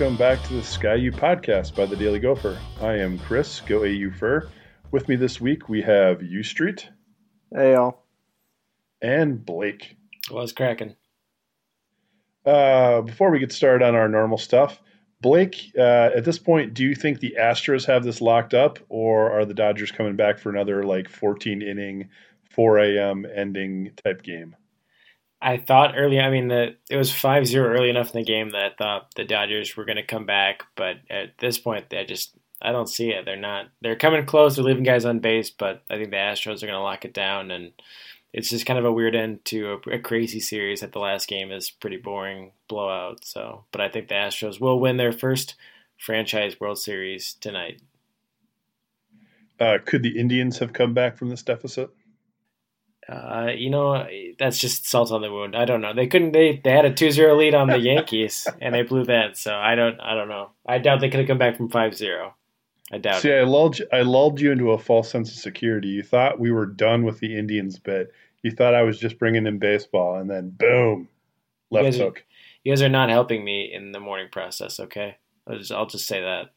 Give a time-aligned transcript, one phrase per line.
[0.00, 2.56] and welcome back to the Ski-U podcast by the Daily Gopher.
[2.80, 4.48] I am Chris, GoAUpher.
[4.92, 6.88] With me this week, we have U Street.
[7.52, 8.04] Hey, y'all.
[9.02, 9.96] And Blake.
[10.30, 10.94] Was cracking.
[12.46, 14.80] Uh, before we get started on our normal stuff,
[15.20, 19.32] Blake, uh, at this point, do you think the Astros have this locked up, or
[19.32, 22.08] are the Dodgers coming back for another like 14 inning,
[22.50, 23.26] 4 a.m.
[23.34, 24.54] ending type game?
[25.40, 26.18] I thought early.
[26.18, 29.24] I mean, the it was 5-0 early enough in the game that I thought the
[29.24, 33.10] Dodgers were going to come back, but at this point, I just I don't see
[33.10, 33.24] it.
[33.24, 33.66] They're not.
[33.80, 34.56] They're coming close.
[34.56, 37.14] They're leaving guys on base, but I think the Astros are going to lock it
[37.14, 37.72] down, and
[38.32, 40.80] it's just kind of a weird end to a, a, crazy series.
[40.80, 43.24] That the last game is pretty boring blowout.
[43.24, 45.54] So, but I think the Astros will win their first
[45.96, 47.80] franchise World Series tonight.
[49.60, 51.90] Uh, could the Indians have come back from this deficit?
[53.08, 54.06] Uh, you know,
[54.38, 55.56] that's just salt on the wound.
[55.56, 55.94] I don't know.
[55.94, 56.32] They couldn't.
[56.32, 59.38] They they had a 2-0 lead on the Yankees, and they blew that.
[59.38, 59.98] So I don't.
[60.00, 60.50] I don't know.
[60.66, 62.32] I doubt they could have come back from 5-0.
[62.92, 63.22] I doubt.
[63.22, 63.40] See, it.
[63.40, 63.80] I lulled.
[63.92, 65.88] I lulled you into a false sense of security.
[65.88, 68.12] You thought we were done with the Indians bit.
[68.42, 71.08] You thought I was just bringing in baseball, and then boom,
[71.70, 72.18] left you hook.
[72.18, 72.22] Are,
[72.64, 74.80] you guys are not helping me in the mourning process.
[74.80, 76.50] Okay, I'll just, I'll just say that.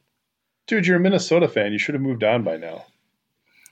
[0.66, 1.72] Dude, you're a Minnesota fan.
[1.72, 2.84] You should have moved on by now.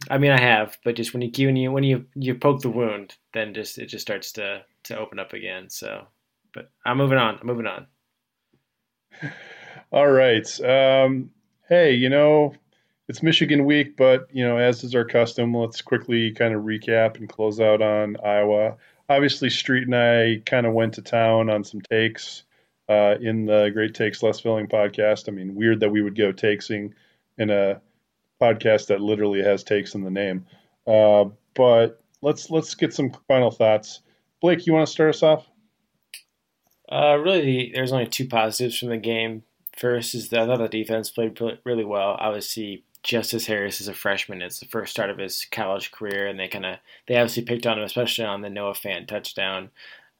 [0.09, 2.70] I mean, I have, but just when you when you when you you poke the
[2.70, 5.69] wound, then just it just starts to to open up again.
[5.69, 6.06] So,
[6.55, 7.39] but I'm moving on.
[7.41, 7.87] I'm moving on.
[9.93, 10.61] All right.
[10.61, 11.31] Um,
[11.69, 12.55] hey, you know,
[13.09, 17.17] it's Michigan week, but you know, as is our custom, let's quickly kind of recap
[17.17, 18.77] and close out on Iowa.
[19.09, 22.45] Obviously, Street and I kind of went to town on some takes
[22.89, 25.28] uh, in the Great Takes Less Filling podcast.
[25.28, 26.93] I mean, weird that we would go takesing
[27.37, 27.81] in a
[28.41, 30.47] podcast that literally has takes in the name.
[30.87, 34.01] Uh, but let's let's get some final thoughts.
[34.41, 35.47] Blake, you want to start us off?
[36.91, 39.43] Uh, really, there's only two positives from the game.
[39.77, 42.17] First is that I thought the defense played really well.
[42.19, 44.43] Obviously, Justice Harris is a freshman.
[44.43, 47.67] It's the first start of his college career, and they kind of they obviously picked
[47.67, 49.71] on him, especially on the Noah Fant touchdown.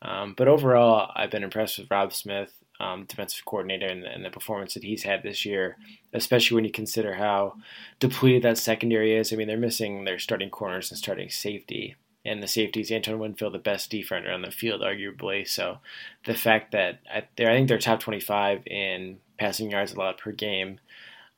[0.03, 4.31] Um, but overall, I've been impressed with Robb Smith um, defensive coordinator and, and, the
[4.31, 5.77] performance that he's had this year,
[6.15, 7.55] especially when you consider how
[7.99, 9.33] depleted that secondary is.
[9.33, 11.97] I mean, they're missing their starting corners and starting safety.
[12.25, 15.47] And the safeties, Antoine Winfield, the best defender on the field, arguably.
[15.47, 15.79] So
[16.25, 20.81] the fact that I, I think they're top 25 in passing yards allowed per game.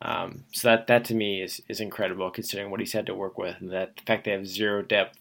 [0.00, 3.38] Um, so that, that to me is, is incredible considering what he's had to work
[3.38, 3.56] with.
[3.60, 5.18] And that the fact they have zero depth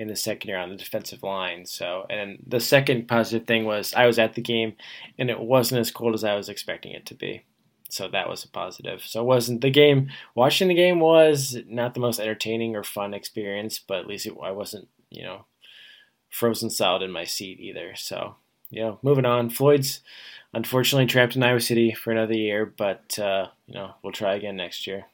[0.00, 1.66] in the second year on the defensive line.
[1.66, 4.72] So, and the second positive thing was I was at the game
[5.18, 7.44] and it wasn't as cold as I was expecting it to be.
[7.90, 9.02] So that was a positive.
[9.04, 10.08] So it wasn't the game.
[10.34, 14.32] Watching the game was not the most entertaining or fun experience, but at least it,
[14.42, 15.44] I wasn't, you know,
[16.30, 17.94] frozen solid in my seat either.
[17.94, 18.36] So,
[18.70, 19.50] you know, moving on.
[19.50, 20.00] Floyd's
[20.54, 24.56] unfortunately trapped in Iowa City for another year, but uh, you know, we'll try again
[24.56, 25.04] next year.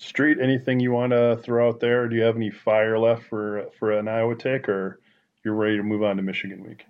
[0.00, 2.08] Street, anything you want to throw out there?
[2.08, 4.98] Do you have any fire left for for an Iowa take, or
[5.44, 6.86] you're ready to move on to Michigan week?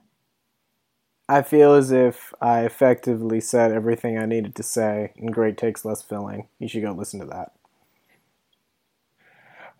[1.28, 5.84] I feel as if I effectively said everything I needed to say in Great Takes
[5.84, 6.47] Less Filling.
[6.60, 7.50] You should go listen to that.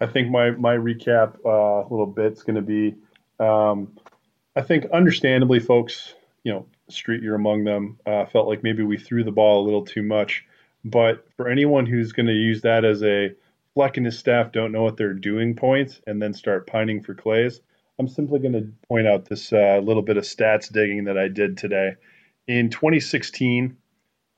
[0.01, 2.97] I think my my recap uh, little bit's going to be.
[3.39, 3.97] Um,
[4.57, 8.99] I think, understandably, folks, you know, Street, you're among them, uh, felt like maybe we
[8.99, 10.45] threw the ball a little too much.
[10.85, 13.35] But for anyone who's going to use that as a
[13.75, 17.03] Fleck and his staff don't know what they're doing points point and then start pining
[17.03, 17.61] for Claeys,
[17.99, 21.29] I'm simply going to point out this uh, little bit of stats digging that I
[21.29, 21.97] did today.
[22.49, 23.77] In 2016,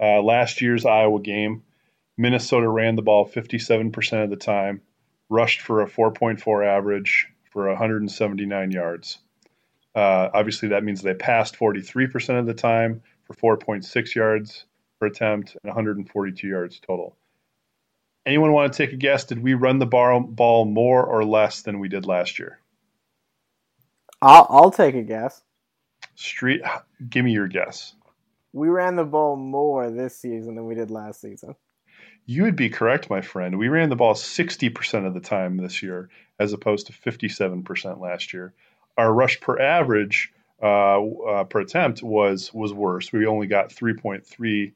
[0.00, 1.62] uh, last year's Iowa game,
[2.18, 4.82] Minnesota ran the ball 57% of the time,
[5.30, 9.18] rushed for a 4.4 average for 179 yards.
[9.94, 14.64] Uh, obviously, that means they passed 43% of the time for 4.6 yards
[15.02, 17.16] per attempt and 142 yards total.
[18.24, 19.24] Anyone want to take a guess?
[19.24, 22.60] Did we run the ball more or less than we did last year?
[24.20, 25.42] I'll, I'll take a guess.
[26.14, 26.62] Street,
[27.10, 27.94] give me your guess.
[28.52, 31.56] We ran the ball more this season than we did last season.
[32.24, 33.58] You would be correct, my friend.
[33.58, 38.32] We ran the ball 60% of the time this year, as opposed to 57% last
[38.32, 38.54] year.
[38.96, 40.32] Our rush per average
[40.62, 43.12] uh, uh, per attempt was was worse.
[43.12, 44.72] We only got 3.3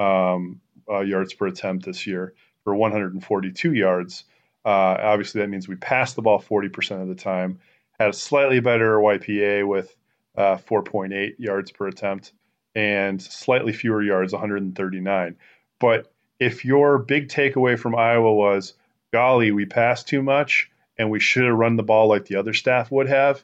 [0.00, 0.60] um,
[0.90, 4.24] uh, yards per attempt this year for 142 yards.
[4.64, 7.60] Uh, obviously, that means we passed the ball 40% of the time,
[7.98, 9.94] had a slightly better YPA with
[10.36, 12.32] uh, 4.8 yards per attempt,
[12.74, 15.36] and slightly fewer yards, 139.
[15.78, 18.74] But if your big takeaway from Iowa was,
[19.12, 22.52] golly, we passed too much and we should have run the ball like the other
[22.52, 23.42] staff would have,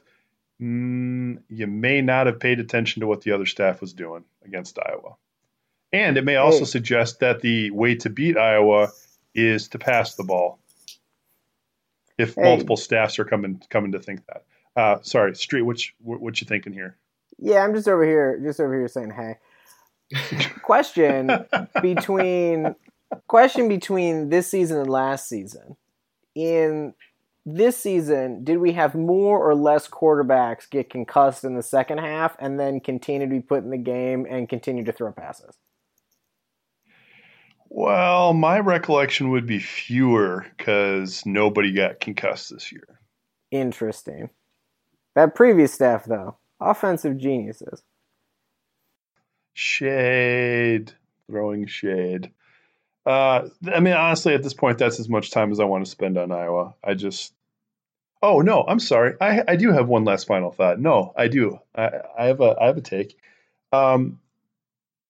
[0.61, 4.23] mm, you may not have paid attention to what the other staff was doing.
[4.45, 5.17] against Iowa.
[5.93, 6.65] And it may also Hey.
[6.65, 8.89] suggest that the way to beat Iowa
[9.33, 10.59] is to pass the ball.
[12.17, 12.41] If Hey.
[12.43, 14.43] multiple staffs are coming coming to think that.
[14.75, 15.61] Uh, sorry, Street.
[15.63, 16.97] What you, what, what you thinking here?
[17.37, 19.37] Yeah, I'm just over here, just over here saying, hey.
[20.63, 21.45] question
[21.81, 22.75] between
[23.27, 25.77] question between this season and last season.
[26.35, 26.93] In
[27.45, 32.35] this season, did we have more or less quarterbacks get concussed in the second half
[32.39, 35.55] and then continue to be put in the game and continue to throw passes?
[37.69, 42.99] Well, my recollection would be fewer because nobody got concussed this year.
[43.51, 44.29] Interesting.
[45.15, 47.83] That previous staff, though, offensive geniuses.
[49.53, 50.93] Shade,
[51.27, 52.31] throwing shade.
[53.05, 55.89] Uh, I mean, honestly, at this point, that's as much time as I want to
[55.89, 56.75] spend on Iowa.
[56.83, 57.33] I just.
[58.21, 59.13] Oh no, I'm sorry.
[59.21, 60.79] I I do have one last final thought.
[60.79, 61.59] No, I do.
[61.75, 63.17] I, I have a I have a take.
[63.71, 64.19] Um,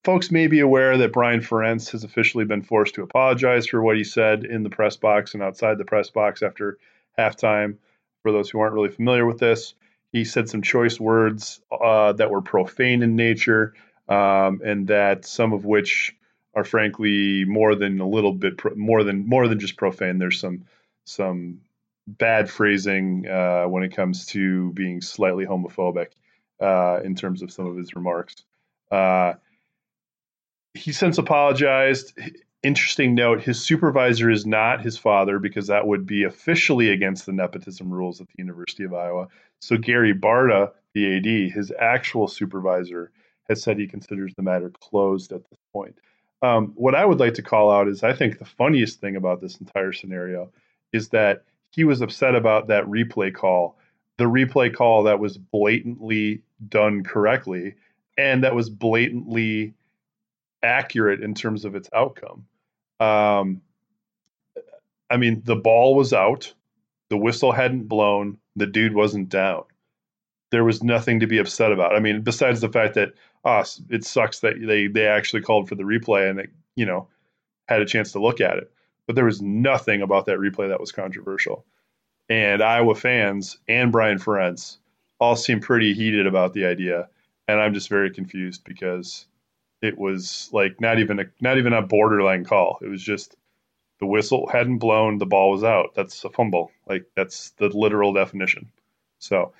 [0.07, 3.97] folks may be aware that Brian Ferentz has officially been forced to apologize for what
[3.97, 6.77] he said in the press box and outside the press box after
[7.19, 7.75] halftime.
[8.23, 9.73] For those who aren't really familiar with this,
[10.13, 13.73] he said some choice words uh, that were profane in nature
[14.07, 16.15] um, and that some of which
[16.55, 20.19] are frankly more than a little bit pro- more than more than just profane.
[20.19, 20.63] There's some
[21.03, 21.59] some
[22.07, 26.11] bad phrasing uh, when it comes to being slightly homophobic
[26.61, 28.45] uh, in terms of some of his remarks.
[28.89, 29.33] Uh,
[30.77, 32.17] he since apologized.
[32.63, 37.31] Interesting note: his supervisor is not his father because that would be officially against the
[37.31, 39.27] nepotism rules at the University of Iowa.
[39.59, 43.11] So Gary Barta, the AD, his actual supervisor,
[43.49, 45.97] has said he considers the matter closed at this point.
[46.41, 49.41] Um, what I would like to call out is I think the funniest thing about
[49.41, 50.51] this entire scenario
[50.93, 53.77] is that he was upset about that replay call,
[54.17, 57.75] the replay call that was blatantly done correctly
[58.17, 59.73] and that was blatantly
[60.63, 62.45] accurate in terms of its outcome.
[62.99, 63.61] Um,
[65.09, 66.53] I mean, the ball was out,
[67.09, 69.63] the whistle hadn't blown, the dude wasn't down.
[70.51, 71.95] There was nothing to be upset about.
[71.95, 73.13] I mean, besides the fact that
[73.45, 77.07] ah, it sucks that they they actually called for the replay and it, you know
[77.67, 78.71] had a chance to look at it,
[79.05, 81.65] but there was nothing about that replay that was controversial.
[82.29, 84.77] And Iowa fans and Brian Ferentz
[85.19, 87.09] all seem pretty heated about the idea,
[87.47, 89.25] and I'm just very confused because
[89.81, 92.79] it was like not even a not even a borderline call.
[92.81, 93.35] It was just
[93.99, 95.93] the whistle hadn't blown, the ball was out.
[95.95, 96.71] That's a fumble.
[96.87, 98.71] Like that's the literal definition.
[99.19, 99.53] So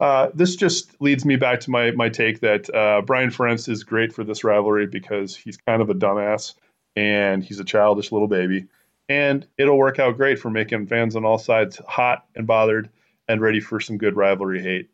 [0.00, 3.84] uh, this just leads me back to my my take that uh, Brian Ferentz is
[3.84, 6.54] great for this rivalry because he's kind of a dumbass
[6.96, 8.66] and he's a childish little baby,
[9.08, 12.90] and it'll work out great for making fans on all sides hot and bothered
[13.28, 14.88] and ready for some good rivalry hate.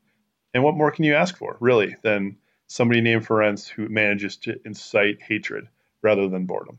[0.52, 2.36] And what more can you ask for, really, than
[2.66, 5.69] somebody named Ferentz who manages to incite hatred
[6.02, 6.78] rather than boredom?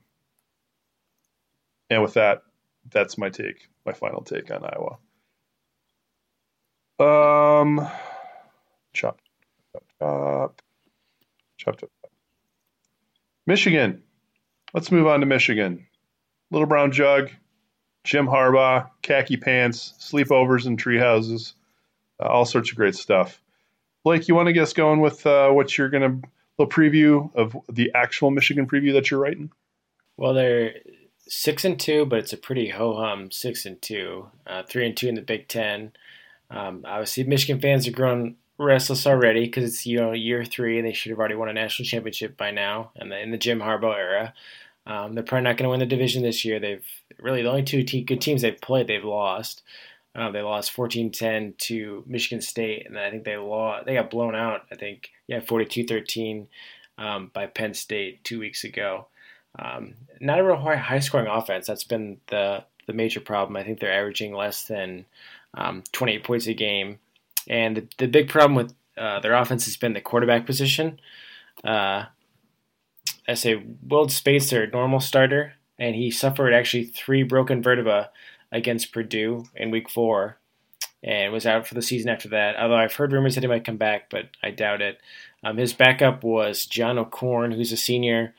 [1.89, 2.43] And with that,
[2.89, 4.97] that's my take, my final take on Iowa.
[6.97, 7.87] Um,
[8.93, 9.19] chop,
[9.73, 10.61] chop, chop,
[11.57, 12.11] chop, chop, chop.
[13.45, 14.01] Michigan.
[14.73, 15.87] Let's move on to Michigan.
[16.51, 17.29] Little Brown Jug,
[18.03, 21.53] Jim Harbaugh, khaki pants, sleepovers in tree houses,
[22.19, 23.41] uh, all sorts of great stuff.
[24.05, 26.27] Blake, you want to get us going with uh, what you're going to
[26.59, 29.51] little preview of the actual Michigan preview that you're writing?
[30.15, 30.75] Well, they're
[31.27, 34.27] six and two, but it's a pretty ho hum six and two.
[34.45, 35.91] Uh, three and two in the Big Ten.
[36.51, 40.87] Um, obviously, Michigan fans are growing restless already because it's you know year three and
[40.87, 42.91] they should have already won a national championship by now.
[42.95, 44.35] And in, the Jim Harbaugh era,
[44.85, 46.59] um, they're probably not going to win the division this year.
[46.59, 46.85] They've
[47.19, 49.63] really the only two te- good teams they've played they've lost.
[50.15, 53.85] They lost 14-10 to Michigan State, and then I think they lost.
[53.85, 54.61] They got blown out.
[54.71, 56.47] I think yeah, 42-13
[56.97, 59.07] um, by Penn State two weeks ago.
[59.59, 61.67] Um, not a real high scoring offense.
[61.67, 63.57] That's been the the major problem.
[63.57, 65.05] I think they're averaging less than
[65.55, 66.99] um, 28 points a game,
[67.47, 70.99] and the, the big problem with uh, their offense has been the quarterback position.
[71.63, 72.05] Uh,
[73.27, 78.05] I say Wilton Speight, normal starter, and he suffered actually three broken vertebrae
[78.55, 80.37] against Purdue in Week Four,
[81.03, 82.55] and was out for the season after that.
[82.55, 84.99] Although I've heard rumors that he might come back, but I doubt it.
[85.43, 88.33] Um, his backup was John O'Korn, who's a senior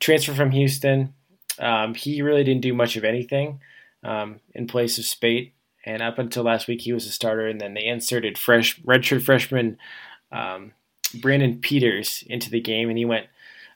[0.00, 1.14] transfer from Houston.
[1.58, 3.60] Um, he really didn't do much of anything
[4.02, 5.52] um, in place of Speight,
[5.86, 7.46] and up until last week he was a starter.
[7.46, 9.78] And then they inserted fresh redshirt freshman
[10.32, 10.72] um,
[11.20, 13.26] Brandon Peters into the game, and he went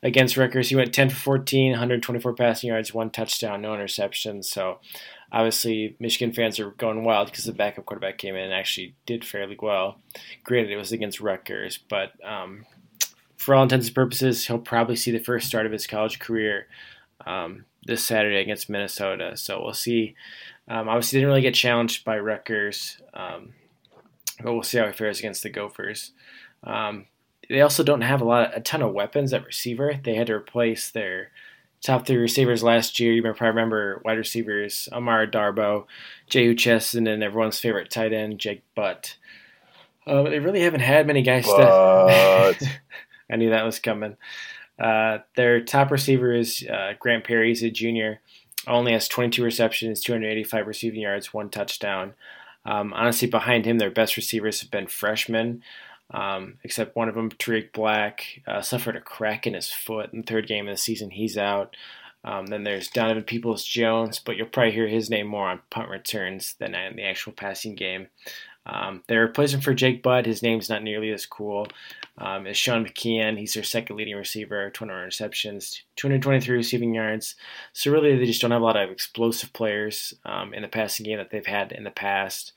[0.04, 0.68] against Rutgers.
[0.68, 4.44] He went 10 for 14, 124 passing yards, one touchdown, no interceptions.
[4.44, 4.78] So
[5.34, 9.24] obviously Michigan fans are going wild because the backup quarterback came in and actually did
[9.24, 9.98] fairly well.
[10.44, 12.64] Granted, it was against Rutgers, but um,
[13.36, 16.68] for all intents and purposes, he'll probably see the first start of his college career
[17.26, 19.36] um, this Saturday against Minnesota.
[19.36, 20.14] So we'll see.
[20.68, 23.54] Um, obviously, didn't really get challenged by Rutgers, um,
[24.40, 26.12] but we'll see how he fares against the Gophers.
[26.62, 27.06] Um,
[27.48, 29.98] they also don't have a lot, a ton of weapons at receiver.
[30.02, 31.32] They had to replace their
[31.84, 33.12] top three receivers last year.
[33.12, 35.86] You probably remember wide receivers Amara Darboh,
[36.28, 39.16] Jehu Chesson, and everyone's favorite tight end Jake Butt.
[40.06, 41.46] Uh, they really haven't had many guys.
[41.46, 42.60] But...
[43.30, 44.16] I knew that was coming.
[44.78, 47.48] Uh, their top receiver is uh, Grant Perry.
[47.48, 48.20] He's a junior.
[48.66, 52.14] Only has 22 receptions, 285 receiving yards, one touchdown.
[52.66, 55.62] Um, honestly, behind him, their best receivers have been freshmen,
[56.10, 60.20] um, except one of them, Tarik Black, uh, suffered a crack in his foot in
[60.20, 61.10] the third game of the season.
[61.10, 61.76] He's out.
[62.24, 65.90] Um, then there's Donovan Peoples Jones, but you'll probably hear his name more on punt
[65.90, 68.08] returns than in the actual passing game.
[68.66, 70.24] Um, they're replacing for Jake Butt.
[70.24, 71.68] His name's not nearly as cool
[72.16, 73.38] um, as Sean McKeon.
[73.38, 77.36] He's their second leading receiver, 200 receptions, 223 receiving yards.
[77.74, 81.04] So really, they just don't have a lot of explosive players um, in the passing
[81.04, 82.52] game that they've had in the past.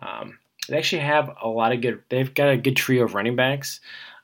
[0.00, 0.38] Um,
[0.70, 2.02] they actually have a lot of good.
[2.08, 3.80] They've got a good trio of running backs.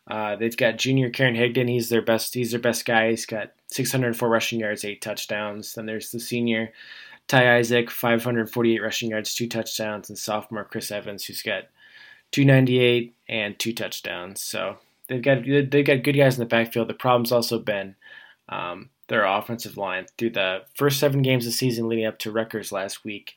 [0.06, 1.68] Uh, they've got junior Karan Higdon.
[1.68, 2.32] He's their best.
[2.34, 3.10] He's their best guy.
[3.10, 5.74] He's got 604 rushing yards, eight touchdowns.
[5.74, 6.72] Then there's the senior
[7.26, 11.64] Ty Isaac, 548 rushing yards, two touchdowns, and sophomore Chris Evans, who's got
[12.30, 14.40] 298 and two touchdowns.
[14.40, 14.76] So
[15.08, 16.88] they've got they've got good guys in the backfield.
[16.88, 17.96] The problem's also been
[18.48, 22.30] um, their offensive line through the first seven games of the season leading up to
[22.30, 23.34] Rutgers last week.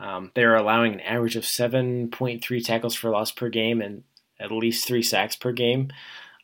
[0.00, 4.04] Um, they are allowing an average of 7.3 tackles for loss per game and
[4.40, 5.90] at least three sacks per game.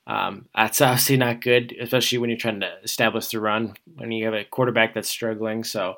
[0.06, 4.24] Um, that's obviously not good, especially when you're trying to establish the run when you
[4.24, 5.64] have a quarterback that's struggling.
[5.64, 5.94] So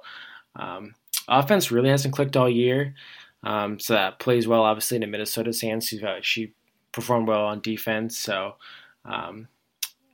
[0.54, 0.94] um,
[1.28, 2.94] offense really hasn't clicked all year,
[3.42, 5.92] um, so that plays well, obviously, into Minnesota's hands.
[6.22, 6.52] She
[6.92, 8.56] performed well on defense, so
[9.04, 9.48] um,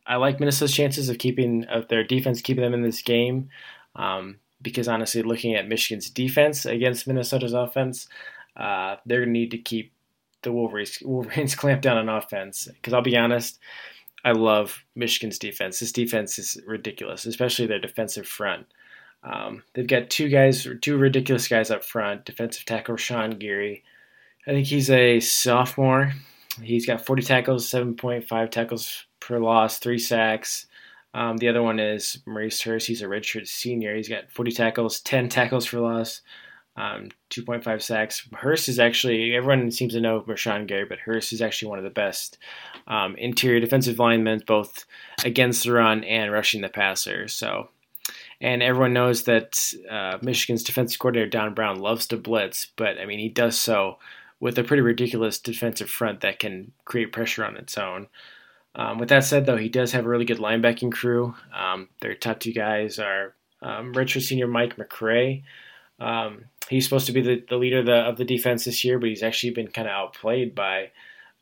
[0.07, 3.49] I like Minnesota's chances of keeping of their defense keeping them in this game.
[3.95, 8.09] Um, because honestly, looking at Michigan's defense against Minnesota's offense,
[8.57, 9.92] uh, they're going to need to keep
[10.42, 12.69] the Wolverines, Wolverines clamped down on offense.
[12.75, 13.59] Because I'll be honest,
[14.25, 15.81] I love Michigan's defense.
[15.81, 18.66] This defense is ridiculous, especially their defensive front.
[19.25, 22.25] Um, they've got two guys, two ridiculous guys up front.
[22.25, 23.85] Defensive tackle Sean Gary.
[24.47, 26.12] I think he's a sophomore.
[26.61, 30.66] He's got 40 tackles, 7.5 tackles per loss, three sacks.
[31.14, 32.87] Um, the other one is Maurice Hurst.
[32.87, 33.95] He's a redshirt senior.
[33.95, 36.23] He's got 40 tackles, 10 tackles for loss,
[36.76, 38.26] um, 2.5 sacks.
[38.33, 41.85] Hurst is actually, everyone seems to know Rashan Gary, but Hurst is actually one of
[41.85, 42.38] the best
[42.87, 44.87] um, interior defensive linemen, both
[45.25, 47.28] against the run and rushing the passer.
[47.28, 47.69] So
[48.40, 53.07] and everyone knows that uh, Michigan's defensive coordinator Don Brown loves to blitz, but I
[53.07, 53.99] mean he does so
[54.40, 58.09] with a pretty ridiculous defensive front that can create pressure on its own.
[58.75, 61.35] Um, with that said, though, he does have a really good linebacking crew.
[61.55, 65.43] Um, their top two guys are um, redshirt senior Mike McCray.
[66.00, 68.99] Um, he's supposed to be the, the leader of the, of the defense this year,
[68.99, 70.91] but he's actually been kind of outplayed by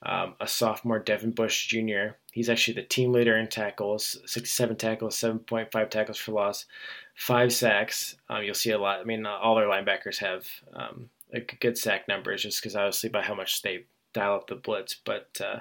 [0.03, 2.15] um, a sophomore Devin Bush Jr.
[2.33, 6.67] He's actually the team leader in tackles, 67 tackles, 7.5 tackles for loss,
[7.15, 8.17] five sacks.
[8.29, 9.01] Um, you'll see a lot.
[9.01, 13.23] I mean, all their linebackers have um, a good sack numbers, just because obviously by
[13.23, 14.97] how much they dial up the blitz.
[15.05, 15.61] But uh,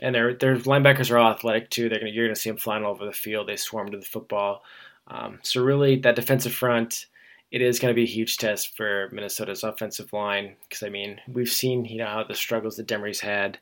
[0.00, 1.88] and their their linebackers are all athletic too.
[1.88, 3.48] They're gonna you're gonna see them flying all over the field.
[3.48, 4.62] They swarm to the football.
[5.08, 7.06] Um, so really, that defensive front
[7.50, 11.20] it is going to be a huge test for Minnesota's offensive line because I mean
[11.28, 13.58] we've seen you know how the struggles that Demery's had,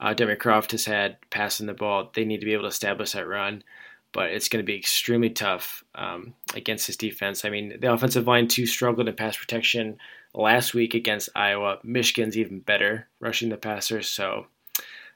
[0.00, 2.10] uh, Demery Croft has had passing the ball.
[2.14, 3.64] They need to be able to establish that run,
[4.12, 7.44] but it's going to be extremely tough um, against this defense.
[7.44, 9.98] I mean the offensive line too struggled in pass protection
[10.34, 11.78] last week against Iowa.
[11.82, 14.46] Michigan's even better rushing the passer, so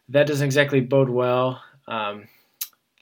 [0.09, 1.63] that doesn't exactly bode well.
[1.89, 2.29] Um,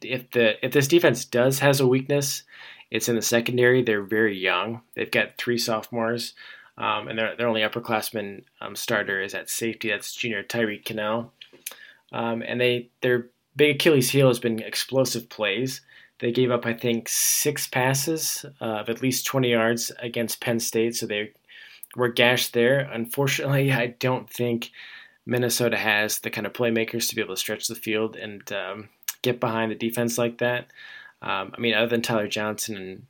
[0.03, 2.43] if the if this defense does has a weakness,
[2.91, 3.83] it's in the secondary.
[3.83, 4.83] They're very young.
[4.95, 6.35] They've got three sophomores,
[6.79, 9.91] um, and their, their only upperclassman um, starter is at safety.
[9.91, 11.33] That's junior Tyree Kinnel.
[12.13, 15.81] Um, and they their big Achilles heel has been explosive plays.
[16.21, 20.61] They gave up, I think, six passes uh, of at least 20 yards against Penn
[20.61, 21.33] State, so they
[21.97, 22.81] were gashed there.
[22.81, 24.71] Unfortunately, I don't think
[25.27, 28.89] Minnesota has the kind of playmakers to be able to stretch the field and um,
[29.23, 30.67] get behind the defense like that.
[31.23, 33.07] Um, I mean, other than Tyler Johnson, and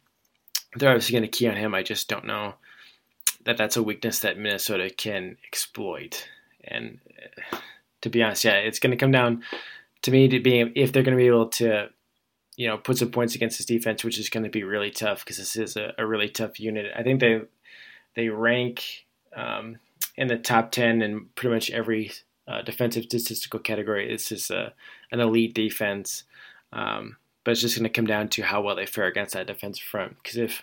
[0.76, 1.75] they're obviously going to key on him.
[1.75, 2.54] I just don't know
[3.44, 6.28] that that's a weakness that Minnesota can exploit.
[6.64, 7.00] And
[7.52, 7.59] uh,
[8.02, 9.42] to be honest, yeah, it's going to come down
[10.02, 11.88] to me to being if they're going to be able to,
[12.56, 15.25] you know, put some points against this defense, which is going to be really tough
[15.25, 16.92] because this is a, a, really tough unit.
[16.97, 17.42] I think they
[18.14, 19.06] they rank
[19.37, 19.78] um,
[20.16, 22.12] in the top ten in pretty much every
[22.47, 24.09] uh, defensive statistical category.
[24.09, 24.73] This is a,
[25.11, 26.25] an elite defense,
[26.73, 29.47] um, but it's just going to come down to how well they fare against that
[29.47, 30.16] defensive front.
[30.23, 30.62] Because if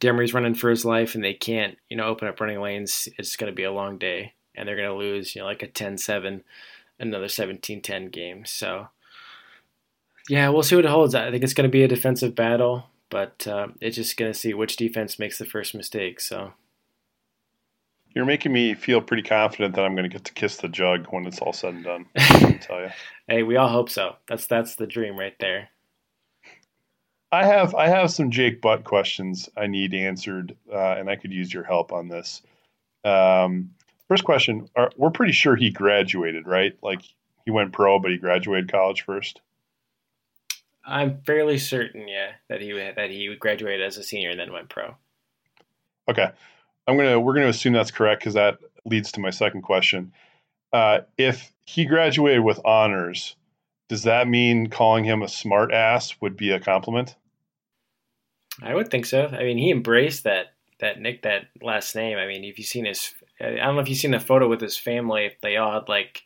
[0.00, 3.36] Demery's running for his life and they can't, you know, open up running lanes, it's
[3.36, 5.68] going to be a long day, and they're going to lose, you know, like a
[5.68, 6.42] 10-7,
[6.98, 8.44] another 17-10 game.
[8.44, 8.88] So,
[10.28, 11.14] yeah, we'll see what it holds.
[11.14, 14.38] I think it's going to be a defensive battle, but uh, it's just going to
[14.38, 16.20] see which defense makes the first mistake.
[16.20, 16.52] So.
[18.14, 21.06] You're making me feel pretty confident that I'm going to get to kiss the jug
[21.10, 22.06] when it's all said and done.
[22.16, 22.90] I tell you.
[23.26, 24.16] hey, we all hope so.
[24.28, 25.68] That's that's the dream right there.
[27.32, 31.32] I have I have some Jake Butt questions I need answered, uh, and I could
[31.32, 32.42] use your help on this.
[33.04, 33.70] Um,
[34.06, 36.76] first question: are, We're pretty sure he graduated, right?
[36.82, 37.00] Like
[37.46, 39.40] he went pro, but he graduated college first.
[40.84, 44.68] I'm fairly certain, yeah, that he that he graduated as a senior and then went
[44.68, 44.94] pro.
[46.10, 46.30] Okay,
[46.86, 50.12] I'm gonna we're gonna assume that's correct because that leads to my second question.
[50.72, 53.36] Uh, if he graduated with honors,
[53.88, 57.14] does that mean calling him a smart ass would be a compliment?
[58.62, 59.26] I would think so.
[59.26, 62.18] I mean, he embraced that that Nick that last name.
[62.18, 64.60] I mean, if you've seen his, I don't know if you've seen the photo with
[64.60, 65.32] his family.
[65.40, 66.22] They all had like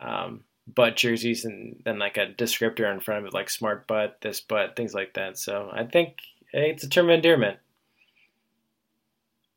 [0.00, 4.18] um, butt jerseys and then like a descriptor in front of it, like smart butt,
[4.20, 5.38] this butt, things like that.
[5.38, 6.18] So I think
[6.52, 7.58] it's a term of endearment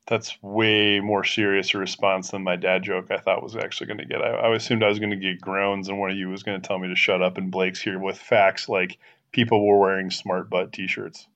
[0.06, 3.98] that's way more serious a response than my dad joke I thought was actually going
[3.98, 4.20] to get.
[4.20, 6.60] I, I, assumed I was going to get groans, and one of you was going
[6.60, 7.38] to tell me to shut up.
[7.38, 8.98] And Blake's here with facts like
[9.30, 11.26] people were wearing smart butt T-shirts.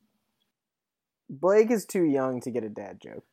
[1.28, 3.24] Blake is too young to get a dad joke.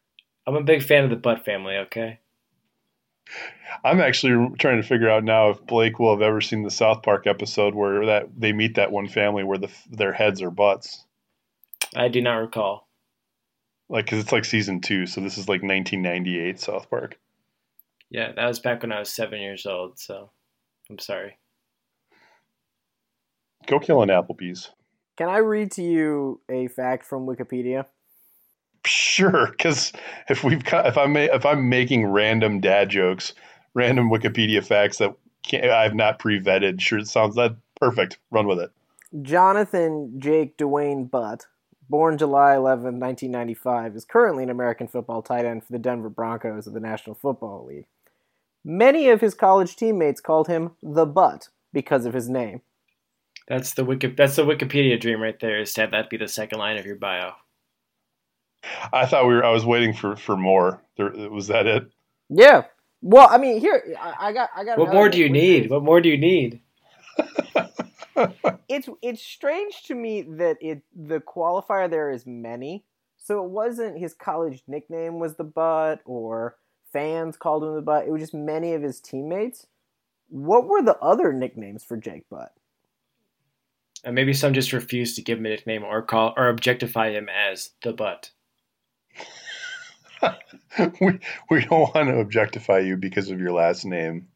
[0.45, 1.77] I'm a big fan of the Butt family.
[1.77, 2.19] Okay.
[3.83, 7.03] I'm actually trying to figure out now if Blake will have ever seen the South
[7.03, 11.05] Park episode where that they meet that one family where the their heads are butts.
[11.95, 12.82] I do not recall
[13.89, 17.17] like because it's like season two, so this is like 1998 South Park.
[18.09, 19.99] Yeah, that was back when I was seven years old.
[19.99, 20.29] So
[20.89, 21.37] I'm sorry.
[23.67, 24.71] Go kill an Applebee's.
[25.17, 27.85] Can I read to you a fact from Wikipedia?
[28.85, 29.93] Sure, because
[30.29, 33.33] if we've got, if I'm if I'm making random dad jokes,
[33.73, 38.19] random Wikipedia facts that can't I've not pre vetted, sure, it sounds that perfect.
[38.31, 38.71] Run with it.
[39.21, 41.45] Jonathan Jake Dwayne Butt
[41.89, 46.67] born July 11, 1995, is currently an American football tight end for the Denver Broncos
[46.67, 47.87] of the National Football League.
[48.63, 52.61] Many of his college teammates called him the Butt because of his name.
[53.47, 55.59] That's the Wiki, that's the Wikipedia dream right there.
[55.59, 57.33] Is to have that be the second line of your bio.
[58.93, 59.43] I thought we were.
[59.43, 60.81] I was waiting for for more.
[60.95, 61.91] There, was that it?
[62.29, 62.63] Yeah.
[63.01, 64.49] Well, I mean, here I, I got.
[64.55, 64.77] I got.
[64.77, 65.69] What more do you need?
[65.69, 66.61] What more do you need?
[68.69, 72.83] it's it's strange to me that it the qualifier there is many.
[73.17, 76.57] So it wasn't his college nickname was the butt or
[76.91, 78.05] fans called him the butt.
[78.05, 79.67] It was just many of his teammates.
[80.29, 82.53] What were the other nicknames for Jake Butt?
[84.03, 87.29] And maybe some just refused to give him a nickname or call or objectify him
[87.29, 88.31] as the butt.
[91.01, 94.27] we we don't want to objectify you because of your last name.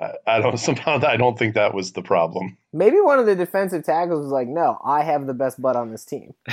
[0.00, 2.56] I, I don't somehow I don't think that was the problem.
[2.72, 5.90] Maybe one of the defensive tackles was like, "No, I have the best butt on
[5.90, 6.34] this team."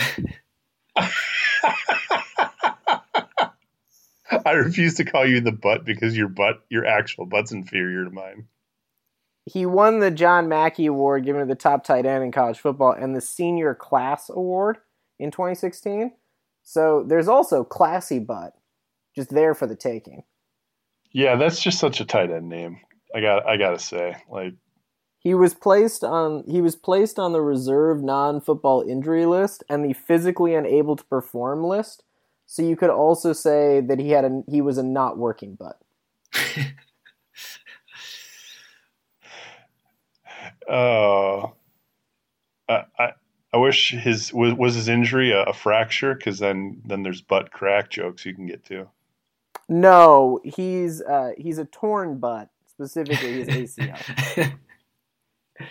[4.45, 8.11] I refuse to call you the butt because your butt, your actual butt's inferior to
[8.11, 8.47] mine.
[9.45, 12.91] He won the John Mackey Award given to the top tight end in college football
[12.91, 14.77] and the Senior Class Award
[15.19, 16.13] in 2016.
[16.63, 18.53] So there's also Classy Butt,
[19.15, 20.23] just there for the taking.
[21.11, 22.79] Yeah, that's just such a tight end name.
[23.15, 24.53] I got I gotta say, like
[25.19, 29.93] he was placed on he was placed on the reserve non-football injury list and the
[29.93, 32.03] physically unable to perform list.
[32.47, 35.79] So you could also say that he had a he was a not working butt.
[40.67, 41.53] Oh,
[42.69, 43.13] uh, I, I
[43.53, 47.51] I wish his was was his injury a, a fracture because then then there's butt
[47.51, 48.87] crack jokes you can get to.
[49.67, 52.49] No, he's uh, he's a torn butt
[52.81, 54.53] specifically his ACL.
[55.59, 55.65] I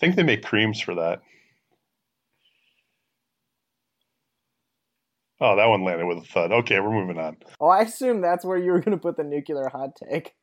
[0.00, 1.20] think they make creams for that.
[5.40, 6.52] Oh, that one landed with a thud.
[6.52, 7.36] Okay, we're moving on.
[7.60, 10.34] Oh, I assume that's where you were going to put the nuclear hot take.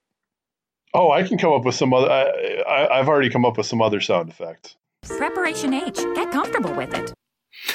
[0.94, 2.10] Oh, I can come up with some other.
[2.10, 4.76] I, I, I've already come up with some other sound effects.
[5.04, 5.98] Preparation H.
[6.16, 7.14] Get comfortable with it.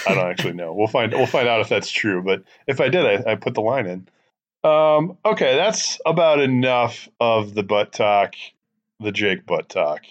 [0.09, 0.72] I don't actually know.
[0.72, 1.12] We'll find.
[1.12, 2.22] We'll find out if that's true.
[2.22, 4.09] But if I did, I, I put the line in.
[4.64, 8.35] Um, okay, that's about enough of the butt talk,
[9.01, 10.03] the Jake butt talk.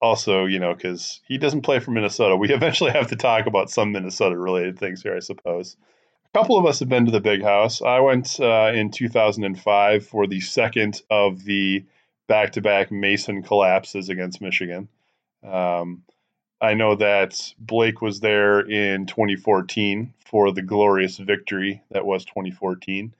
[0.00, 3.70] Also, you know, because he doesn't play for Minnesota, we eventually have to talk about
[3.70, 5.76] some Minnesota related things here, I suppose.
[6.34, 7.82] A couple of us have been to the big house.
[7.82, 11.84] I went uh, in 2005 for the second of the
[12.28, 14.88] back to back Mason collapses against Michigan.
[15.42, 16.02] Um,
[16.60, 23.14] I know that Blake was there in 2014 for the glorious victory that was 2014.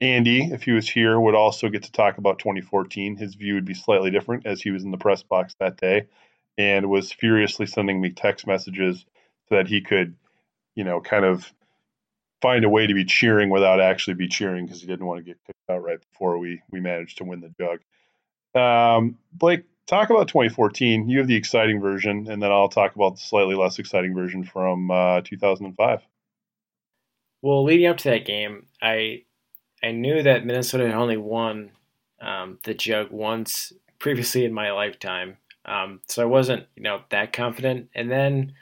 [0.00, 3.16] Andy, if he was here, would also get to talk about 2014.
[3.16, 6.06] His view would be slightly different as he was in the press box that day
[6.58, 9.04] and was furiously sending me text messages
[9.48, 10.16] so that he could,
[10.74, 11.52] you know, kind of
[12.42, 15.24] find a way to be cheering without actually be cheering because he didn't want to
[15.24, 17.80] get kicked out right before we we managed to win the jug.
[18.60, 21.08] Um, Blake, talk about 2014.
[21.08, 24.44] You have the exciting version, and then I'll talk about the slightly less exciting version
[24.44, 26.02] from uh, 2005.
[27.42, 29.24] Well, leading up to that game, I
[29.84, 31.70] I knew that Minnesota had only won
[32.20, 37.32] um, the jug once previously in my lifetime, um, so I wasn't you know that
[37.32, 37.90] confident.
[37.94, 38.54] And then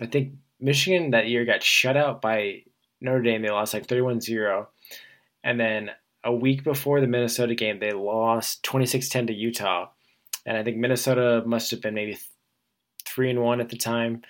[0.00, 2.62] I think Michigan that year got shut out by
[3.00, 3.42] Notre Dame.
[3.42, 4.66] They lost like 31-0.
[5.44, 5.90] and then
[6.24, 9.90] a week before the Minnesota game, they lost 26-10 to Utah
[10.46, 12.18] and I think Minnesota must have been maybe
[13.04, 14.22] three and one at the time.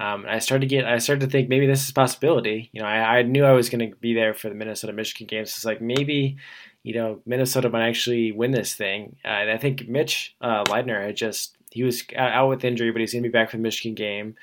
[0.00, 2.70] Um, I started to get, I started to think maybe this is a possibility.
[2.72, 5.26] You know, I, I knew I was going to be there for the Minnesota Michigan
[5.26, 5.50] games.
[5.50, 6.38] It's like maybe,
[6.82, 9.16] you know, Minnesota might actually win this thing.
[9.22, 13.00] Uh, and I think Mitch uh, Leidner had just he was out with injury, but
[13.00, 14.36] he's going to be back for the Michigan game.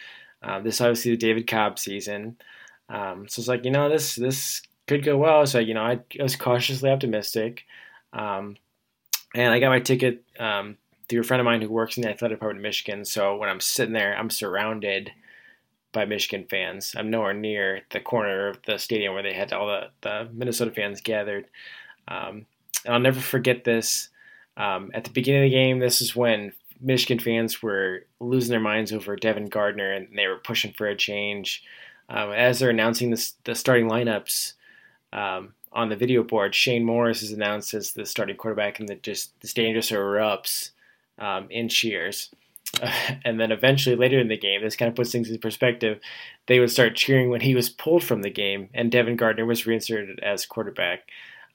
[0.43, 2.37] Um, this obviously the David Cobb season.
[2.89, 5.45] Um, so it's like you know this this could go well.
[5.47, 7.65] So you know I, I was cautiously optimistic,
[8.13, 8.57] um,
[9.33, 10.77] and I got my ticket um,
[11.09, 13.05] through a friend of mine who works in the athletic department in Michigan.
[13.05, 15.11] So when I'm sitting there, I'm surrounded
[15.97, 16.93] by Michigan fans.
[16.95, 20.69] I'm nowhere near the corner of the stadium where they had all the, the Minnesota
[20.69, 21.47] fans gathered.
[22.07, 22.45] Um,
[22.85, 24.09] and I'll never forget this.
[24.57, 28.59] Um, at the beginning of the game, this is when Michigan fans were losing their
[28.59, 31.63] minds over Devin Gardner and they were pushing for a change.
[32.09, 34.53] Um, as they're announcing this, the starting lineups
[35.13, 38.95] um, on the video board, Shane Morris is announced as the starting quarterback, and the
[38.95, 40.69] just the stadium just erupts
[41.49, 42.29] in cheers.
[43.25, 45.99] and then eventually later in the game, this kind of puts things in perspective.
[46.47, 49.65] They would start cheering when he was pulled from the game, and Devin Gardner was
[49.65, 51.01] reinserted as quarterback.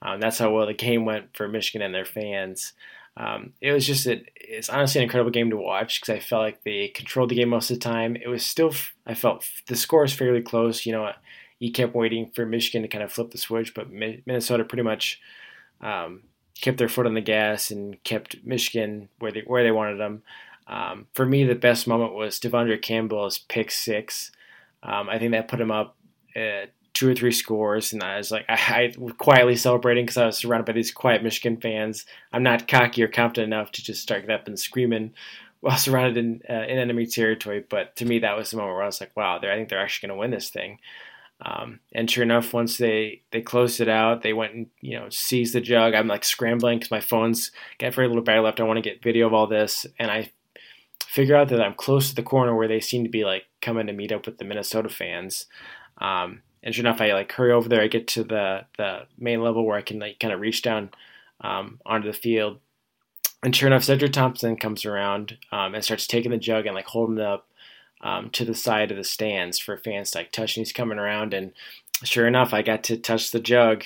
[0.00, 2.72] Um, that's how well the game went for Michigan and their fans.
[3.16, 6.42] Um, it was just a, it's honestly an incredible game to watch because I felt
[6.42, 8.16] like they controlled the game most of the time.
[8.16, 8.72] It was still
[9.06, 10.86] I felt the score is fairly close.
[10.86, 11.12] You know,
[11.58, 15.20] you kept waiting for Michigan to kind of flip the switch, but Minnesota pretty much
[15.82, 16.22] um,
[16.60, 20.22] kept their foot on the gas and kept Michigan where they where they wanted them.
[20.72, 24.32] Um, for me, the best moment was De'Vondre Campbell's pick six.
[24.82, 25.96] Um, I think that put him up
[26.94, 30.26] two or three scores, and I was like, I, I was quietly celebrating because I
[30.26, 32.06] was surrounded by these quiet Michigan fans.
[32.32, 35.12] I'm not cocky or confident enough to just start up and screaming
[35.60, 37.62] while surrounded in uh, in enemy territory.
[37.68, 39.78] But to me, that was the moment where I was like, wow, I think they're
[39.78, 40.78] actually going to win this thing.
[41.44, 45.10] Um, and sure enough, once they they closed it out, they went and you know
[45.10, 45.92] seized the jug.
[45.92, 48.60] I'm like scrambling because my phone's got very little battery left.
[48.60, 50.30] I want to get video of all this, and I
[51.12, 53.86] figure out that I'm close to the corner where they seem to be like coming
[53.86, 55.44] to meet up with the Minnesota fans.
[55.98, 57.82] Um, and sure enough, I like hurry over there.
[57.82, 60.90] I get to the the main level where I can like kind of reach down
[61.42, 62.60] um, onto the field.
[63.42, 66.86] And sure enough, Cedric Thompson comes around um, and starts taking the jug and like
[66.86, 67.46] holding it up
[68.00, 70.56] um, to the side of the stands for fans to like touch.
[70.56, 71.52] And he's coming around, and
[72.04, 73.84] sure enough, I got to touch the jug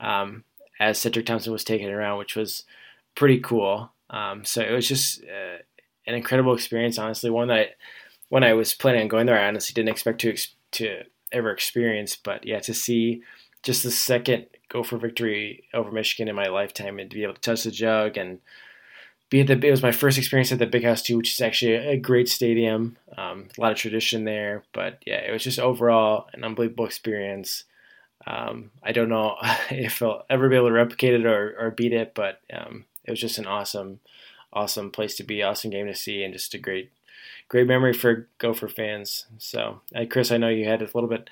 [0.00, 0.44] um,
[0.80, 2.64] as Cedric Thompson was taking it around, which was
[3.14, 3.90] pretty cool.
[4.08, 5.58] Um, so it was just uh,
[6.06, 7.30] an incredible experience, honestly.
[7.30, 7.68] One that I,
[8.28, 10.36] when I was planning on going there, I honestly didn't expect to
[10.72, 12.16] to ever experience.
[12.16, 13.22] But yeah, to see
[13.62, 17.40] just the second Gopher victory over Michigan in my lifetime, and to be able to
[17.40, 18.40] touch the jug and
[19.30, 21.40] be at the it was my first experience at the Big House too, which is
[21.40, 22.96] actually a great stadium.
[23.16, 27.64] Um, a lot of tradition there, but yeah, it was just overall an unbelievable experience.
[28.26, 29.36] Um, I don't know
[29.70, 33.10] if I'll ever be able to replicate it or, or beat it, but um, it
[33.10, 34.00] was just an awesome,
[34.54, 36.90] awesome place to be, awesome game to see, and just a great,
[37.48, 39.26] great memory for Gopher fans.
[39.38, 41.28] So, uh, Chris, I know you had a little bit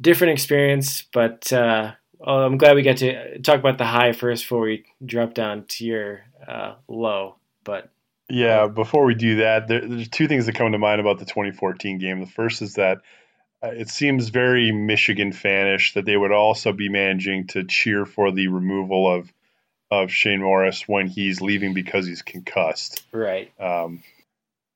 [0.00, 1.92] different experience, but uh,
[2.24, 5.84] I'm glad we got to talk about the high first before we drop down to
[5.84, 7.36] your uh, low.
[7.64, 7.90] But
[8.28, 11.24] yeah, before we do that, there, there's two things that come to mind about the
[11.24, 12.20] 2014 game.
[12.20, 12.98] The first is that
[13.62, 18.32] uh, it seems very Michigan fanish that they would also be managing to cheer for
[18.32, 19.32] the removal of
[19.92, 23.04] of Shane Morris when he's leaving because he's concussed.
[23.12, 23.52] Right.
[23.60, 24.02] Um,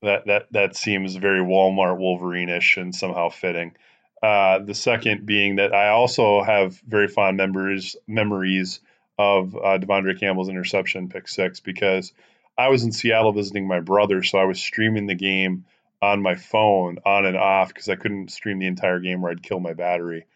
[0.02, 3.74] that that that seems very Walmart Wolverine-ish and somehow fitting.
[4.22, 8.80] Uh, the second being that I also have very fond memories memories
[9.18, 12.12] of uh, De'Vondre Campbell's interception pick six because
[12.58, 15.64] I was in Seattle visiting my brother, so I was streaming the game
[16.02, 19.42] on my phone on and off because I couldn't stream the entire game or I'd
[19.42, 20.26] kill my battery.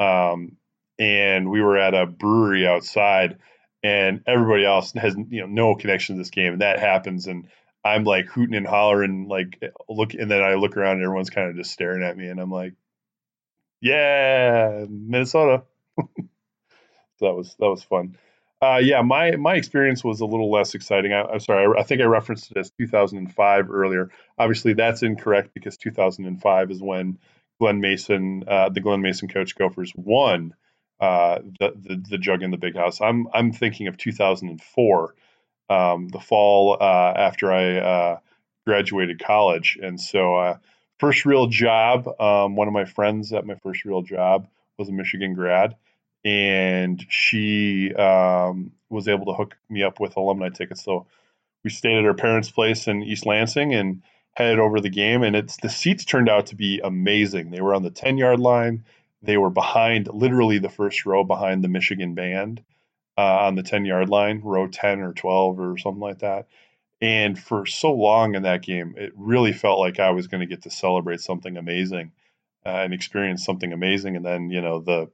[0.00, 0.56] Um,
[0.98, 3.38] and we were at a brewery outside,
[3.86, 7.46] and everybody else has you know no connection to this game, and that happens, and
[7.84, 11.48] I'm like hooting and hollering, like look, and then I look around and everyone's kind
[11.48, 12.74] of just staring at me, and I'm like,
[13.80, 15.62] yeah, Minnesota.
[15.98, 16.08] so
[17.20, 18.18] that was that was fun.
[18.60, 21.12] Uh, yeah, my my experience was a little less exciting.
[21.12, 24.10] I, am sorry, I, I, think I referenced it as 2005 earlier.
[24.36, 27.18] Obviously, that's incorrect because 2005 is when
[27.60, 30.54] Glen Mason, uh, the Glen Mason coach Gophers, won
[31.00, 33.00] uh, the, the, the jug in the big house.
[33.00, 35.14] I'm I'm thinking of 2004,
[35.68, 38.18] um, the fall uh, after I uh,
[38.66, 40.56] graduated college, and so uh,
[40.98, 42.08] first real job.
[42.20, 45.76] Um, one of my friends at my first real job was a Michigan grad,
[46.24, 50.82] and she um, was able to hook me up with alumni tickets.
[50.82, 51.06] So
[51.64, 54.02] we stayed at her parents' place in East Lansing and
[54.34, 55.22] headed over the game.
[55.22, 57.50] And it's the seats turned out to be amazing.
[57.50, 58.84] They were on the ten yard line.
[59.26, 62.62] They were behind, literally the first row behind the Michigan band
[63.18, 66.46] uh, on the 10 yard line, row 10 or 12 or something like that.
[67.00, 70.46] And for so long in that game, it really felt like I was going to
[70.46, 72.12] get to celebrate something amazing
[72.64, 74.16] uh, and experience something amazing.
[74.16, 75.10] And then, you know, the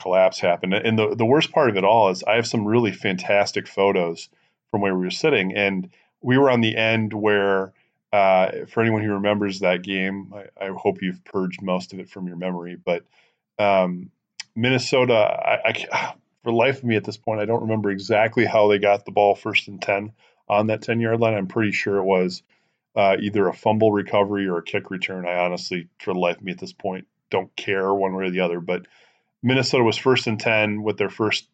[0.00, 0.74] collapse happened.
[0.74, 4.28] And the, the worst part of it all is I have some really fantastic photos
[4.70, 5.56] from where we were sitting.
[5.56, 7.72] And we were on the end where
[8.12, 12.08] uh, for anyone who remembers that game, I, I, hope you've purged most of it
[12.08, 12.76] from your memory.
[12.76, 13.04] But
[13.58, 14.10] um,
[14.54, 16.14] Minnesota, I, I,
[16.44, 19.10] for life of me at this point, I don't remember exactly how they got the
[19.10, 20.12] ball first and 10
[20.48, 21.34] on that 10 yard line.
[21.34, 22.42] I'm pretty sure it was
[22.94, 25.26] uh, either a fumble recovery or a kick return.
[25.26, 28.30] I honestly, for the life of me at this point, don't care one way or
[28.30, 28.60] the other.
[28.60, 28.86] But
[29.42, 31.48] Minnesota was first and 10 with their first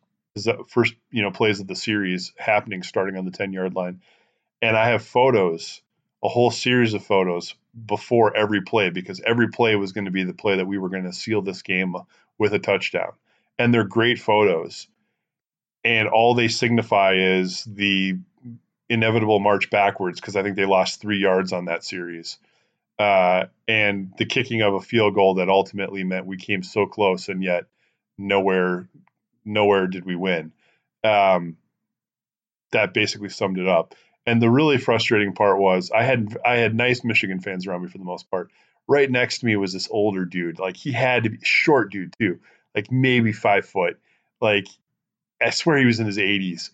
[0.69, 4.01] first you know plays of the series happening starting on the 10 yard line
[4.62, 5.83] and i have photos
[6.23, 7.55] a whole series of photos
[7.87, 10.89] before every play because every play was going to be the play that we were
[10.89, 11.95] going to seal this game
[12.39, 13.13] with a touchdown.
[13.59, 14.87] And they're great photos.
[15.85, 18.19] And all they signify is the
[18.89, 22.39] inevitable march backwards because I think they lost three yards on that series.
[22.99, 27.29] Uh, and the kicking of a field goal that ultimately meant we came so close
[27.29, 27.65] and yet
[28.19, 28.87] nowhere
[29.45, 30.53] nowhere did we win.
[31.03, 31.57] Um,
[32.71, 33.95] that basically summed it up.
[34.27, 37.89] And the really frustrating part was I had I had nice Michigan fans around me
[37.89, 38.51] for the most part.
[38.89, 40.59] Right next to me was this older dude.
[40.59, 42.39] Like he had to be short dude too,
[42.75, 43.99] like maybe five foot.
[44.41, 44.67] Like
[45.41, 46.71] I swear he was in his 80s.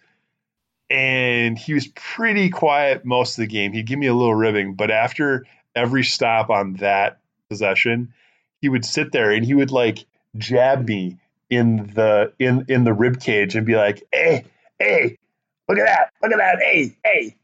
[0.91, 3.73] And he was pretty quiet most of the game.
[3.73, 8.15] He'd give me a little ribbing, but after every stop on that possession,
[8.63, 10.07] he would sit there and he would like
[10.37, 11.19] jab me
[11.51, 14.45] in the in in the rib cage and be like, "Hey,
[14.79, 15.19] hey,
[15.69, 17.37] look at that, look at that, hey, hey.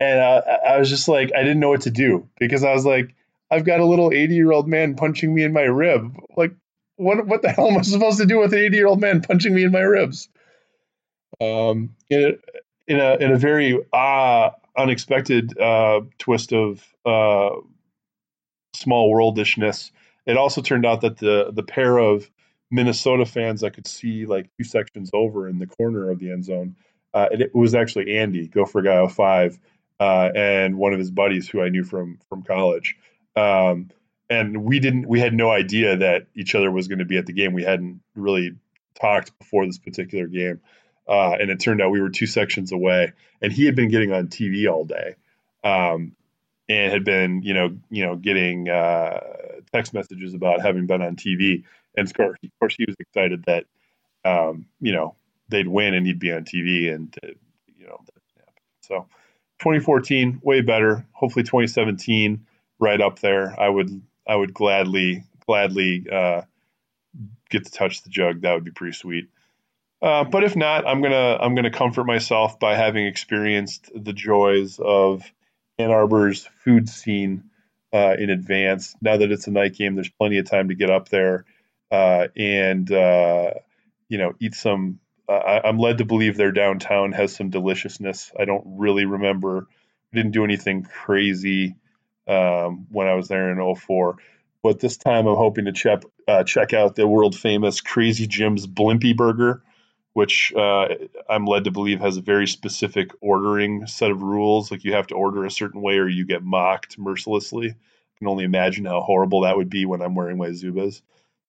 [0.00, 2.84] And uh, I was just like, I didn't know what to do because I was
[2.84, 3.14] like,
[3.50, 6.16] I've got a little 80 year old man punching me in my rib.
[6.36, 6.54] Like,
[6.96, 9.20] what what the hell am I supposed to do with an 80 year old man
[9.20, 10.28] punching me in my ribs?
[11.40, 17.50] Um, in a in a, in a very uh, unexpected uh, twist of uh,
[18.74, 19.90] small worldishness,
[20.26, 22.28] it also turned out that the the pair of
[22.70, 26.44] Minnesota fans I could see like two sections over in the corner of the end
[26.44, 26.76] zone
[27.14, 29.58] uh, it, it, was actually Andy, Gopher Guy 05,
[30.00, 32.96] uh, and one of his buddies who I knew from from college.
[33.36, 33.90] Um,
[34.30, 37.26] and we didn't, we had no idea that each other was going to be at
[37.26, 37.52] the game.
[37.52, 38.52] We hadn't really
[38.98, 40.60] talked before this particular game,
[41.06, 43.12] uh, and it turned out we were two sections away.
[43.42, 45.16] And he had been getting on TV all day,
[45.62, 46.16] um,
[46.68, 49.20] and had been, you know, you know, getting uh,
[49.72, 51.64] text messages about having been on TV.
[51.96, 53.66] And of course, of course, he was excited that,
[54.24, 55.14] um, you know,
[55.52, 57.28] they'd win and he'd be on TV and uh,
[57.76, 57.98] you know
[58.80, 59.06] so
[59.60, 61.06] 2014 way better.
[61.12, 62.46] Hopefully 2017
[62.80, 63.54] right up there.
[63.58, 66.42] I would I would gladly gladly uh,
[67.48, 68.40] get to touch the jug.
[68.40, 69.28] That would be pretty sweet.
[70.00, 74.80] Uh, but if not I'm gonna I'm gonna comfort myself by having experienced the joys
[74.80, 75.22] of
[75.78, 77.44] Ann Arbor's food scene
[77.92, 78.96] uh, in advance.
[79.00, 81.44] Now that it's a night game there's plenty of time to get up there
[81.92, 83.52] uh, and uh,
[84.08, 84.98] you know eat some
[85.36, 88.32] I, am led to believe their downtown has some deliciousness.
[88.38, 89.66] I don't really remember.
[90.12, 91.76] Didn't do anything crazy
[92.26, 94.16] um, when I was there in 04.
[94.62, 98.66] But this time I'm hoping to check, uh, check out the world famous Krazy Jim's
[98.66, 99.62] Blimpy Burger,
[100.12, 100.88] which uh,
[101.28, 104.70] I'm led to believe has a very specific ordering set of rules.
[104.70, 107.70] Like you have to order a certain way or you get mocked mercilessly.
[107.70, 111.02] I can only imagine how horrible that would be when I'm wearing my Zubaz.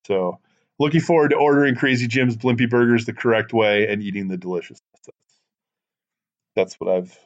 [0.07, 0.39] So
[0.79, 4.81] Looking forward to ordering Krazy Jim's Blimpy Burgers the correct way and eating the deliciousness.
[6.55, 7.17] That's what I've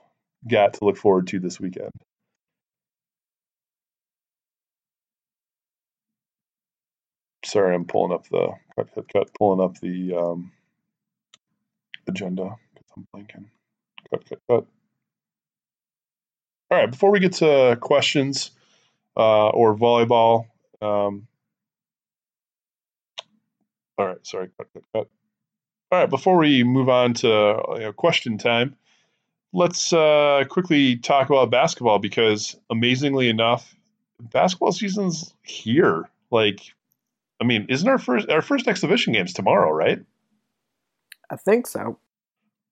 [0.50, 1.92] got to look forward to this weekend.
[7.48, 10.52] sorry, I'm pulling up the cut, cut, cut, pulling up the um,
[12.08, 13.46] agenda because I'm blanking.
[14.10, 14.66] Cut, cut, cut.
[16.70, 18.52] All right, before we get to questions
[19.16, 20.48] uh, or volleyball,
[20.82, 21.28] um,
[23.98, 25.10] all right, sorry, cut, cut, cut.
[25.92, 27.28] All right, before we move on to
[27.76, 28.76] you know, question time,
[29.54, 33.76] let's uh, quickly talk about basketball because amazingly enough,
[34.20, 36.10] basketball season's here.
[36.30, 36.60] Like,
[37.42, 40.00] I mean, isn't our first our first exhibition games tomorrow, right?
[41.30, 42.00] I think so.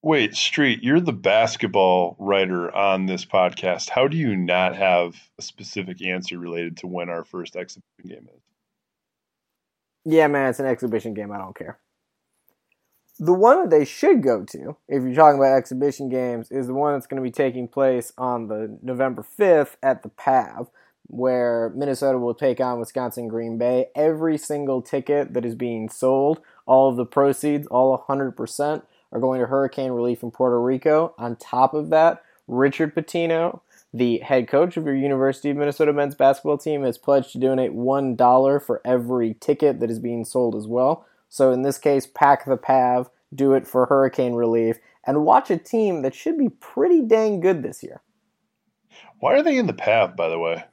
[0.01, 3.89] Wait, Street, you're the basketball writer on this podcast.
[3.89, 8.29] How do you not have a specific answer related to when our first exhibition game
[8.35, 8.44] is?
[10.05, 11.31] Yeah, man, it's an exhibition game.
[11.31, 11.79] I don't care.
[13.17, 16.73] The one that they should go to, if you're talking about exhibition games, is the
[16.73, 20.67] one that's going to be taking place on the November 5th at the PAV,
[21.07, 23.87] where Minnesota will take on Wisconsin Green Bay.
[23.95, 29.39] Every single ticket that is being sold, all of the proceeds, all 100%, are going
[29.39, 31.15] to hurricane relief in Puerto Rico.
[31.17, 33.61] On top of that, Richard Pitino,
[33.95, 37.71] the head coach of your University of Minnesota men's basketball team, has pledged to donate
[37.71, 41.05] $1 for every ticket that is being sold as well.
[41.29, 44.77] So in this case, pack the PAV, do it for hurricane relief,
[45.07, 48.01] and watch a team that should be pretty dang good this year.
[49.19, 50.65] Why are they in the PAV, by the way?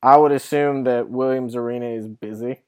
[0.00, 2.62] I would assume that Williams Arena is busy.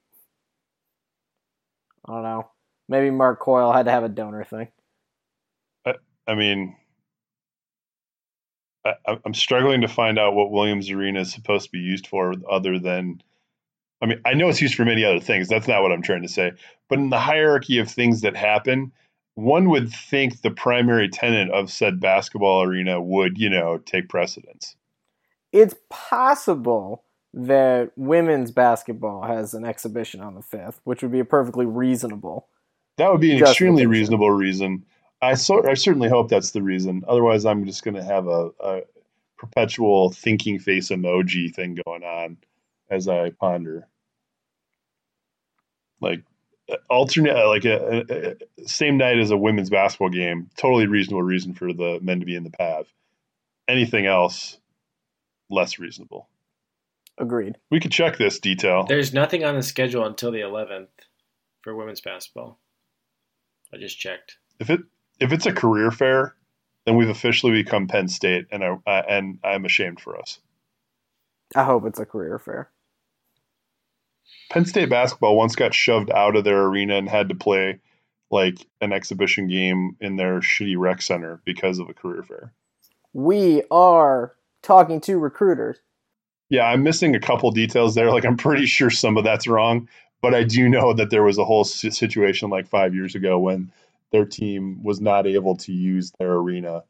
[2.06, 2.50] I don't know.
[2.88, 4.68] Maybe Mark Coyle had to have a donor thing.
[5.86, 5.94] I
[6.26, 6.76] I mean,
[8.84, 12.34] I, I'm struggling to find out what Williams Arena is supposed to be used for,
[12.50, 13.22] other than,
[14.02, 15.48] I mean, I know it's used for many other things.
[15.48, 16.52] That's not what I'm trying to say.
[16.88, 18.92] But in the hierarchy of things that happen,
[19.34, 24.76] one would think the primary tenant of said basketball arena would, you know, take precedence.
[25.52, 31.24] It's possible that women's basketball has an exhibition on the 5th, which would be a
[31.24, 32.48] perfectly reasonable.
[32.98, 34.84] That would be an extremely reasonable reason.
[35.22, 37.04] I so I certainly hope that's the reason.
[37.06, 38.80] Otherwise, I'm just going to have a, a,
[39.38, 42.36] perpetual thinking face emoji thing going on
[42.90, 43.88] as I ponder.
[46.00, 46.22] Like
[46.70, 50.50] uh, alternate, uh, like a, a, a, same night as a women's basketball game.
[50.56, 52.86] Totally reasonable reason for the men to be in the PAV.
[53.68, 54.58] Anything else,
[55.48, 56.28] less reasonable.
[57.18, 57.58] Agreed.
[57.70, 58.84] We could check this detail.
[58.84, 60.88] There's nothing on the schedule until the 11th
[61.62, 62.58] for women's basketball.
[63.72, 64.38] I just checked.
[64.58, 64.80] If it
[65.22, 66.34] if it's a career fair,
[66.84, 70.40] then we've officially become Penn State, and I uh, and I'm ashamed for us.
[71.54, 72.70] I hope it's a career fair.
[74.50, 77.78] Penn State basketball once got shoved out of their arena and had to play
[78.30, 82.52] like an exhibition game in their shitty rec center because of a career fair.
[83.12, 85.78] We are talking to recruiters.
[86.48, 88.10] Yeah, I'm missing a couple details there.
[88.10, 89.88] Like I'm pretty sure some of that's wrong,
[90.20, 93.70] but I do know that there was a whole situation like 5 years ago when
[94.12, 96.82] their team was not able to use their arena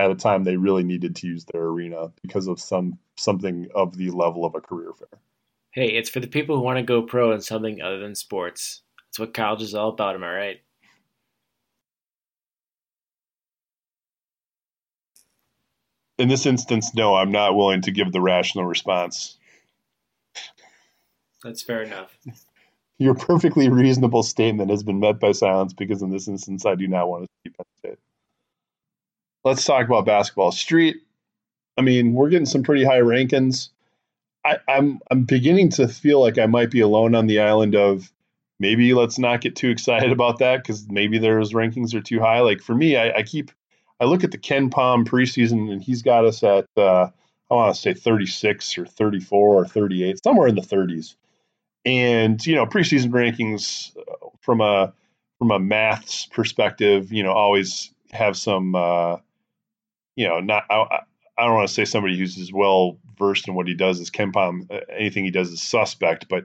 [0.00, 3.96] at a time they really needed to use their arena because of some something of
[3.96, 5.20] the level of a career fair.
[5.72, 8.82] Hey, it's for the people who want to go pro in something other than sports.
[9.06, 10.60] That's what college is all about, am I right?
[16.18, 19.38] In this instance, no, I'm not willing to give the rational response.
[21.42, 22.16] That's fair enough.
[23.00, 26.86] Your perfectly reasonable statement has been met by silence because in this instance, I do
[26.86, 27.98] not want to see Penn State.
[29.42, 30.52] Let's talk about basketball.
[30.52, 30.98] Street.
[31.78, 33.70] I mean, we're getting some pretty high rankings.
[34.44, 38.12] I, I'm I'm beginning to feel like I might be alone on the island of
[38.58, 42.40] maybe let's not get too excited about that because maybe those rankings are too high.
[42.40, 43.50] Like for me, I, I keep
[43.98, 47.08] I look at the KenPom preseason and he's got us at uh,
[47.50, 51.14] I want to say 36 or 34 or 38, somewhere in the 30s.
[51.84, 54.92] And you know, preseason rankings uh, from a
[55.38, 59.16] from a maths perspective, you know, always have some uh,
[60.16, 61.00] you know not I,
[61.38, 64.10] I don't want to say somebody who's as well versed in what he does as
[64.10, 64.70] KenPom.
[64.70, 66.44] Uh, anything he does is suspect, but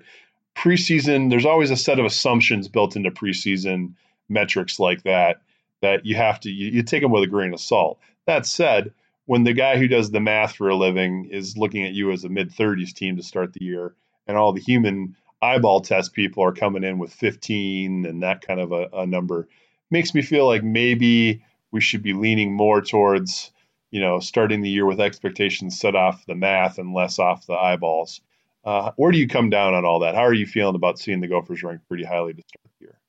[0.56, 3.94] preseason, there's always a set of assumptions built into preseason
[4.30, 5.42] metrics like that
[5.82, 8.00] that you have to you, you take them with a grain of salt.
[8.26, 8.94] That said,
[9.26, 12.24] when the guy who does the math for a living is looking at you as
[12.24, 13.94] a mid 30s team to start the year,
[14.28, 15.16] and all the human
[15.46, 19.48] eyeball test people are coming in with 15 and that kind of a, a number,
[19.92, 23.52] makes me feel like maybe we should be leaning more towards
[23.96, 27.54] you know, starting the year with expectations set off the math and less off the
[27.54, 28.20] eyeballs.
[28.66, 30.16] Uh, where do you come down on all that?
[30.16, 33.00] How are you feeling about seeing the Gophers ranked pretty highly to start the year?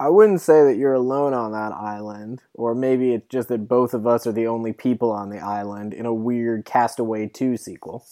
[0.00, 3.94] I wouldn't say that you're alone on that island, or maybe it's just that both
[3.94, 8.04] of us are the only people on the island in a weird Castaway 2 sequel.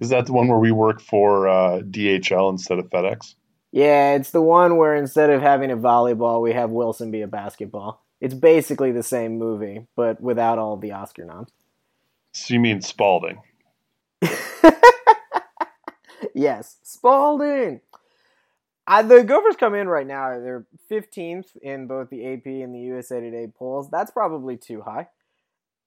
[0.00, 3.34] Is that the one where we work for uh, DHL instead of FedEx?
[3.72, 7.26] Yeah, it's the one where instead of having a volleyball, we have Wilson be a
[7.26, 8.04] basketball.
[8.20, 11.50] It's basically the same movie, but without all the Oscar noms.
[12.32, 13.40] So you mean Spalding?
[16.34, 17.80] yes, Spalding.
[18.86, 20.38] Uh, the Gophers come in right now.
[20.38, 23.88] They're 15th in both the AP and the USA Today polls.
[23.90, 25.08] That's probably too high.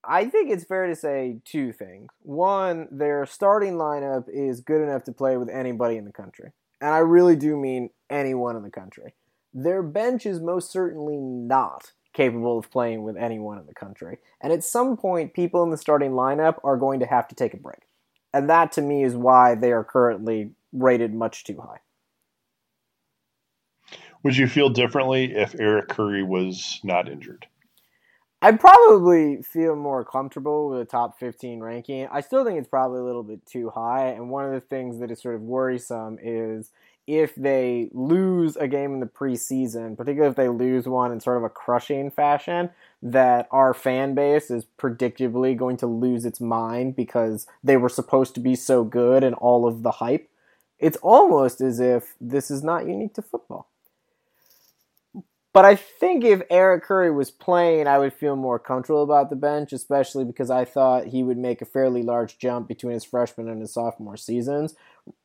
[0.08, 2.10] I think it's fair to say two things.
[2.22, 6.52] One, their starting lineup is good enough to play with anybody in the country.
[6.82, 9.16] And I really do mean anyone in the country.
[9.54, 14.18] Their bench is most certainly not capable of playing with anyone in the country.
[14.42, 17.54] And at some point, people in the starting lineup are going to have to take
[17.54, 17.82] a break.
[18.34, 21.80] And that to me is why they are currently rated much too high.
[24.24, 27.46] Would you feel differently if Eric Curry was not injured?
[28.42, 32.08] I'd probably feel more comfortable with a top 15 ranking.
[32.12, 34.10] I still think it's probably a little bit too high.
[34.10, 36.72] And one of the things that is sort of worrisome is
[37.08, 41.38] if they lose a game in the preseason, particularly if they lose one in sort
[41.38, 42.70] of a crushing fashion,
[43.02, 48.34] that our fan base is predictably going to lose its mind because they were supposed
[48.34, 50.30] to be so good and all of the hype.
[50.80, 53.70] It's almost as if this is not unique to football.
[55.56, 59.38] But I think if Eric Curry was playing, I would feel more comfortable about the
[59.38, 63.48] bench, especially because I thought he would make a fairly large jump between his freshman
[63.48, 64.76] and his sophomore seasons.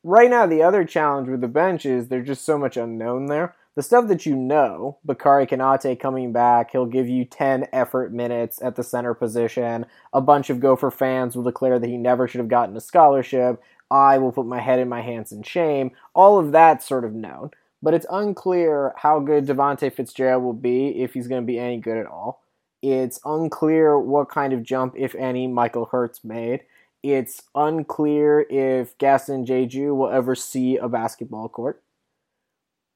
[0.05, 3.57] Right now, the other challenge with the bench is there's just so much unknown there.
[3.75, 8.63] The stuff that you know, Bakary Konate coming back, he'll give you 10 effort minutes
[8.63, 9.85] at the center position.
[10.13, 13.61] A bunch of Gopher fans will declare that he never should have gotten a scholarship.
[13.91, 15.91] I will put my head in my hands in shame.
[16.15, 17.51] All of that's sort of known
[17.83, 21.79] but it's unclear how good Davonte Fitzgerald will be if he's going to be any
[21.79, 22.43] good at all.
[22.83, 26.63] It's unclear what kind of jump, if any, Michael Hurts made.
[27.03, 31.83] It's unclear if Gaston Diedhiou will ever see a basketball court.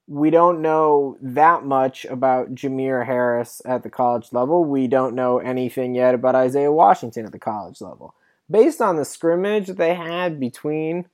[0.07, 4.63] We don't know that much about Jamir Harris at the college level.
[4.63, 8.13] We don't know anything yet about Isaiah Washington at the college level.
[8.49, 11.07] Based on the scrimmage that they had between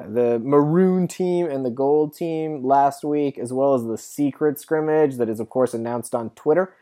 [0.00, 5.16] the maroon team and the gold team last week, as well as the secret scrimmage
[5.16, 6.74] that is, of course, announced on Twitter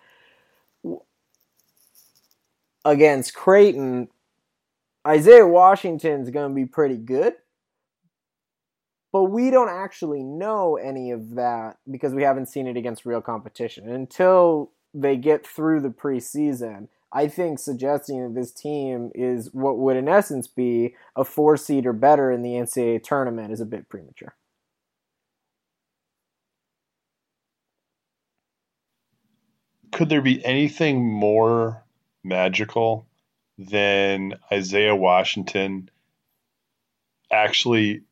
[2.84, 4.08] against Creighton.
[5.06, 7.34] Isaiah Washington's going to be pretty good,
[9.12, 13.20] but we don't actually know any of that because we haven't seen it against real
[13.20, 13.88] competition.
[13.88, 19.96] until they get through the preseason, I think suggesting that this team is what would
[19.96, 23.88] in essence be a four seed or better in the NCAA tournament is a bit
[23.88, 24.36] premature.
[29.92, 31.82] Could there be anything more
[32.22, 33.06] magical
[33.56, 35.88] than Isaiah Washington
[37.32, 38.02] actually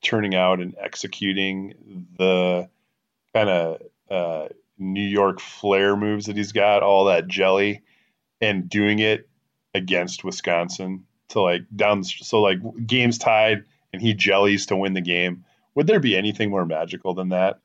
[0.00, 2.70] turning out and executing the
[3.34, 4.48] kind of uh,
[4.78, 7.82] New York flair moves that he's got, all that jelly?
[8.44, 9.26] And doing it
[9.72, 15.00] against Wisconsin to like down so like games tied and he jellies to win the
[15.00, 15.44] game.
[15.74, 17.60] Would there be anything more magical than that?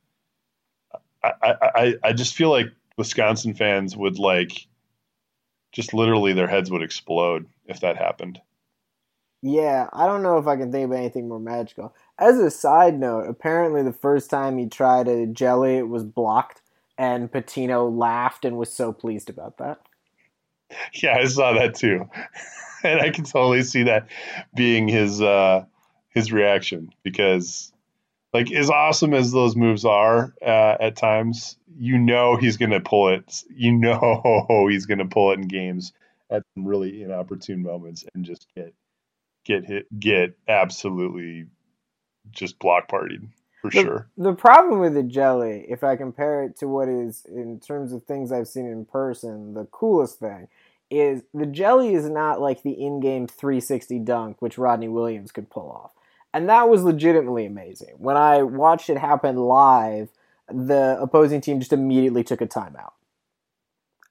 [1.22, 2.68] I, I, I just feel like
[2.98, 4.68] Wisconsin fans would like
[5.74, 8.40] just literally their heads would explode if that happened.
[9.42, 11.94] Yeah, I don't know if I can think of anything more magical.
[12.18, 16.62] As a side note, apparently the first time he tried a jelly, it was blocked,
[16.98, 19.80] and Pitino laughed and was so pleased about that.
[21.02, 22.10] yeah, I saw that too,
[22.84, 24.08] and I can totally see that
[24.56, 25.66] being his uh,
[26.10, 27.72] his reaction because,
[28.34, 33.10] like, as awesome as those moves are uh, at times, you know he's to pull
[33.10, 33.44] it.
[33.50, 35.94] You know he's to pull it in games
[36.30, 38.74] at some really inopportune moments and just get
[39.46, 41.48] get hit, get absolutely
[42.32, 43.28] just block partied
[43.62, 44.10] for the, sure.
[44.18, 48.04] The problem with the jelly, if I compare it to what is in terms of
[48.04, 50.48] things I've seen in person, the coolest thing
[50.90, 55.70] is the jelly is not like the in-game 360 dunk which Rodney Williams could pull
[55.70, 55.92] off.
[56.34, 57.96] And that was legitimately amazing.
[57.98, 60.10] When I watched it happen live,
[60.48, 62.94] the opposing team just immediately took a timeout.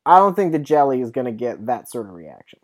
[0.04, 2.60] I don't think the jelly is going to get that sort of reaction.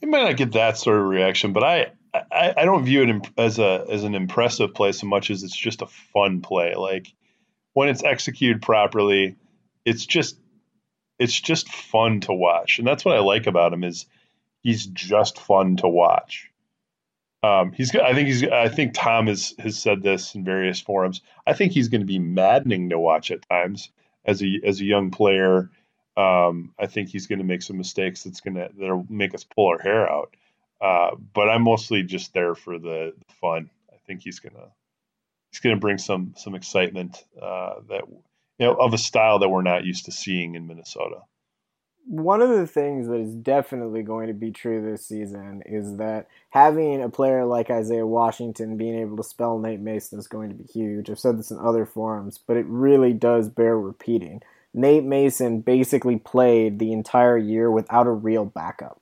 [0.00, 3.28] It might not get that sort of reaction, but I, I, I don't view it
[3.38, 6.74] as a as an impressive play so much as it's just a fun play.
[6.74, 7.12] Like
[7.72, 9.36] when it's executed properly,
[9.84, 10.38] it's just
[11.18, 14.06] it's just fun to watch, and that's what I like about him is
[14.62, 16.50] he's just fun to watch.
[17.42, 21.22] Um, he's I think he's I think Tom has has said this in various forums.
[21.46, 23.90] I think he's going to be maddening to watch at times
[24.24, 25.70] as a as a young player.
[26.16, 29.44] Um, I think he's going to make some mistakes that's going to that'll make us
[29.44, 30.36] pull our hair out.
[30.82, 33.70] Uh, but I'm mostly just there for the, the, fun.
[33.92, 34.66] I think he's gonna
[35.52, 39.62] he's gonna bring some some excitement uh, that you know of a style that we're
[39.62, 41.20] not used to seeing in Minnesota.
[42.04, 46.26] One of the things that is definitely going to be true this season is that
[46.50, 50.56] having a player like Isaiah Washington being able to spell Nate Mason is going to
[50.56, 51.08] be huge.
[51.08, 54.42] I've said this in other forums, but it really does bear repeating.
[54.74, 59.01] Nate Mason basically played the entire year without a real backup.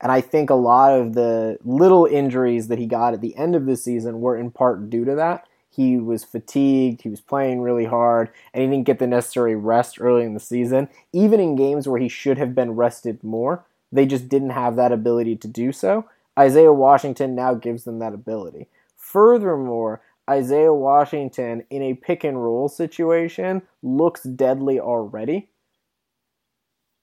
[0.00, 3.54] And I think a lot of the little injuries that he got at the end
[3.54, 5.46] of the season were in part due to that.
[5.68, 10.00] He was fatigued, he was playing really hard, and he didn't get the necessary rest
[10.00, 10.88] early in the season.
[11.12, 14.90] Even in games where he should have been rested more, they just didn't have that
[14.90, 16.06] ability to do so.
[16.38, 18.68] Isaiah Washington now gives them that ability.
[18.96, 25.50] Furthermore, Isaiah Washington in a pick and roll situation looks deadly already.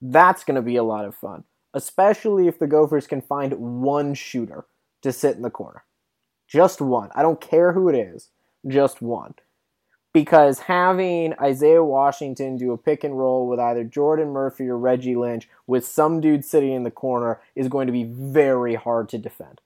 [0.01, 1.43] That's going to be a lot of fun
[1.77, 4.65] especially if the Gophers can find one shooter
[5.03, 5.83] to sit in the corner.
[6.47, 7.09] Just one.
[7.13, 8.29] I don't care who it is,
[8.67, 9.35] just one.
[10.11, 15.15] Because having Isaiah Washington do a pick and roll with either Jordan Murphy or Reggie
[15.15, 19.19] Lynch with some dude sitting in the corner is going to be very hard to
[19.19, 19.61] defend.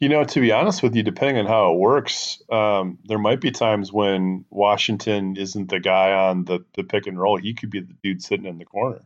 [0.00, 3.40] You know, to be honest with you, depending on how it works, um, there might
[3.40, 7.38] be times when Washington isn't the guy on the, the pick and roll.
[7.38, 9.00] He could be the dude sitting in the corner.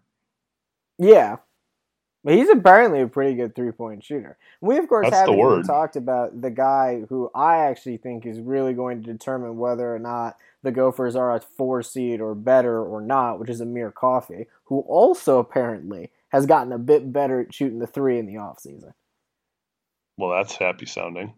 [1.02, 1.36] Yeah.
[2.24, 4.38] But he's apparently a pretty good three point shooter.
[4.60, 8.74] We of course That's haven't talked about the guy who I actually think is really
[8.74, 13.00] going to determine whether or not the Gophers are a four seed or better or
[13.00, 17.80] not, which is Amir Coffey, who also apparently has gotten a bit better at shooting
[17.80, 18.92] the three in the offseason.
[20.16, 21.34] Well, that's happy sounding.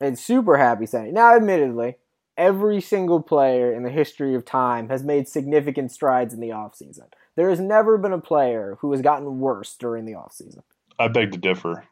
[0.00, 1.12] It's super happy sounding.
[1.12, 1.96] Now, admittedly,
[2.36, 7.08] every single player in the history of time has made significant strides in the offseason.
[7.36, 10.62] There has never been a player who has gotten worse during the offseason.
[10.98, 11.86] I beg to differ.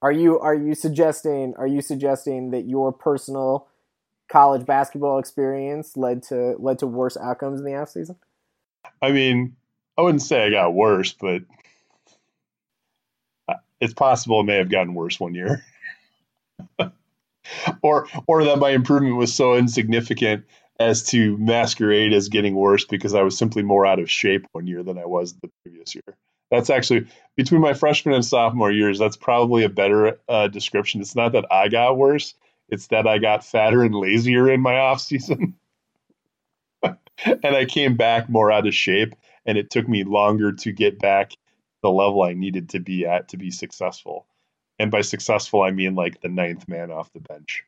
[0.00, 3.66] Are you are you suggesting are you suggesting that your personal
[4.28, 8.16] college basketball experience led to led to worse outcomes in the offseason?
[9.02, 9.56] I mean,
[9.96, 11.42] I wouldn't say I got worse, but
[13.80, 15.64] it's possible it may have gotten worse one year.
[17.82, 20.44] or or that my improvement was so insignificant
[20.78, 24.66] as to masquerade as getting worse because I was simply more out of shape one
[24.66, 26.16] year than I was the previous year.
[26.50, 27.06] That's actually
[27.36, 28.98] between my freshman and sophomore years.
[28.98, 31.00] That's probably a better uh, description.
[31.00, 32.34] It's not that I got worse;
[32.68, 35.54] it's that I got fatter and lazier in my off season,
[36.82, 39.14] and I came back more out of shape.
[39.44, 41.36] And it took me longer to get back to
[41.82, 44.26] the level I needed to be at to be successful.
[44.78, 47.64] And by successful, I mean like the ninth man off the bench.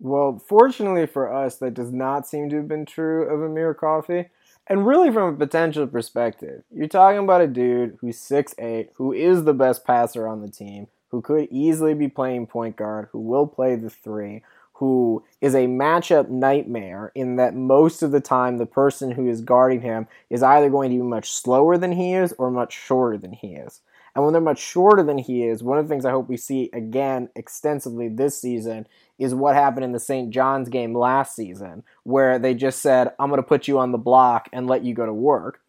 [0.00, 4.26] Well, fortunately for us, that does not seem to have been true of Amir Coffey.
[4.66, 9.44] And really, from a potential perspective, you're talking about a dude who's 6'8, who is
[9.44, 13.46] the best passer on the team, who could easily be playing point guard, who will
[13.46, 14.42] play the three,
[14.74, 19.40] who is a matchup nightmare in that most of the time the person who is
[19.40, 23.16] guarding him is either going to be much slower than he is or much shorter
[23.16, 23.80] than he is.
[24.14, 26.36] And when they're much shorter than he is, one of the things I hope we
[26.36, 28.86] see again extensively this season
[29.18, 30.30] is what happened in the St.
[30.30, 33.98] John's game last season, where they just said, I'm going to put you on the
[33.98, 35.60] block and let you go to work.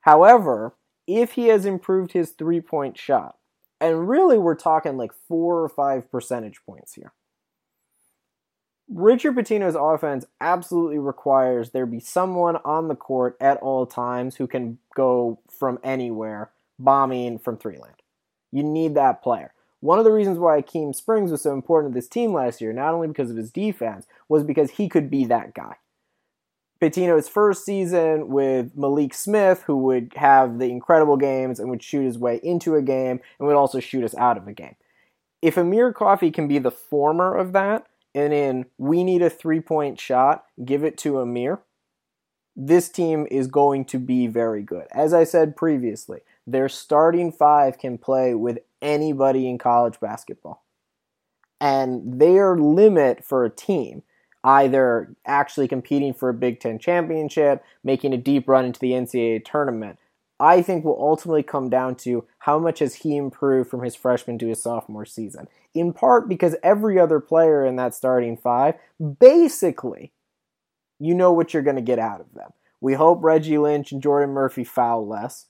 [0.00, 0.74] However,
[1.06, 3.36] if he has improved his three point shot,
[3.80, 7.12] and really we're talking like four or five percentage points here.
[8.90, 14.46] Richard Pitino's offense absolutely requires there be someone on the court at all times who
[14.46, 17.96] can go from anywhere bombing from three land.
[18.50, 19.52] You need that player.
[19.80, 22.72] One of the reasons why Akeem Springs was so important to this team last year,
[22.72, 25.76] not only because of his defense, was because he could be that guy.
[26.80, 32.04] Pitino's first season with Malik Smith, who would have the incredible games and would shoot
[32.04, 34.76] his way into a game and would also shoot us out of a game.
[35.42, 39.60] If Amir Coffey can be the former of that, and in we need a three
[39.60, 41.60] point shot, give it to Amir,
[42.56, 44.86] this team is going to be very good.
[44.90, 50.64] As I said previously, their starting five can play with anybody in college basketball.
[51.60, 54.02] And their limit for a team,
[54.44, 59.44] either actually competing for a Big Ten championship, making a deep run into the NCAA
[59.44, 59.98] tournament,
[60.40, 64.38] I think will ultimately come down to how much has he improved from his freshman
[64.38, 65.48] to his sophomore season.
[65.74, 68.74] In part because every other player in that starting five,
[69.18, 70.12] basically,
[71.00, 72.52] you know what you're going to get out of them.
[72.80, 75.46] We hope Reggie Lynch and Jordan Murphy foul less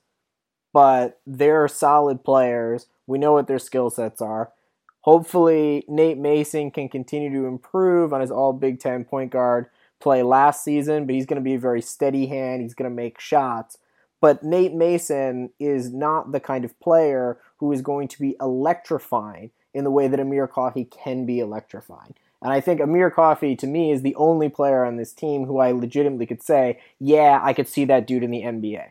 [0.73, 2.87] but they're solid players.
[3.09, 4.53] We know what their skill sets are.
[5.01, 9.67] Hopefully, Nate Mason can continue to improve on his all Big Ten point guard
[10.01, 12.63] play last season, but he's going to be a very steady hand.
[12.63, 13.79] He's going to make shots.
[14.21, 19.51] But Nate Mason is not the kind of player who is going to be electrifying
[19.73, 22.15] in the way that Amir Coffey can be electrifying.
[22.43, 25.59] And I think Amir Coffey, to me, is the only player on this team who
[25.59, 28.91] I legitimately could say, yeah, I could see that dude in the NBA.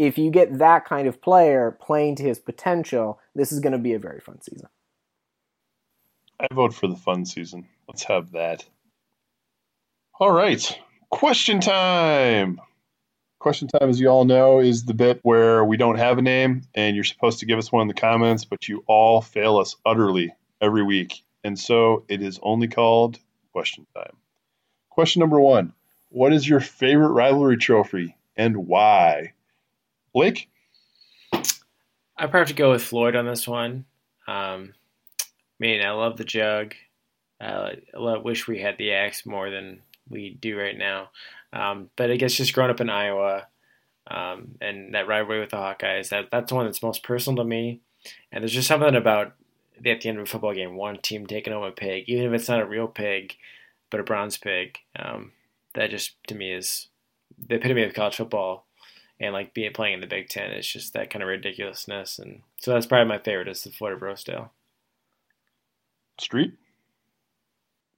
[0.00, 3.78] If you get that kind of player playing to his potential, this is going to
[3.78, 4.66] be a very fun season.
[6.40, 7.68] I vote for the fun season.
[7.86, 8.64] Let's have that.
[10.18, 10.78] All right.
[11.10, 12.62] Question time.
[13.40, 16.62] Question time, as you all know, is the bit where we don't have a name
[16.74, 19.76] and you're supposed to give us one in the comments, but you all fail us
[19.84, 21.22] utterly every week.
[21.44, 23.18] And so it is only called
[23.52, 24.16] question time.
[24.88, 25.74] Question number one
[26.08, 29.34] What is your favorite rivalry trophy and why?
[30.12, 30.48] Blake?
[31.32, 33.86] I probably have to go with Floyd on this one.
[34.28, 34.74] Um,
[35.20, 35.24] I
[35.58, 36.74] mean, I love the jug.
[37.40, 41.10] Uh, I love, wish we had the axe more than we do right now.
[41.52, 43.46] Um, but I guess just growing up in Iowa
[44.10, 47.48] um, and that rivalry with the Hawkeyes, that that's the one that's most personal to
[47.48, 47.80] me.
[48.30, 49.34] And there's just something about
[49.84, 52.32] at the end of a football game, one team taking home a pig, even if
[52.32, 53.34] it's not a real pig,
[53.88, 54.78] but a bronze pig.
[54.98, 55.32] Um,
[55.74, 56.88] that just to me is
[57.38, 58.66] the epitome of college football,
[59.20, 60.50] and like being playing in the Big Ten.
[60.50, 63.92] It's just that kind of ridiculousness, and so that's probably my favorite is the Floyd
[63.92, 64.50] of Rosedale.
[66.18, 66.54] Street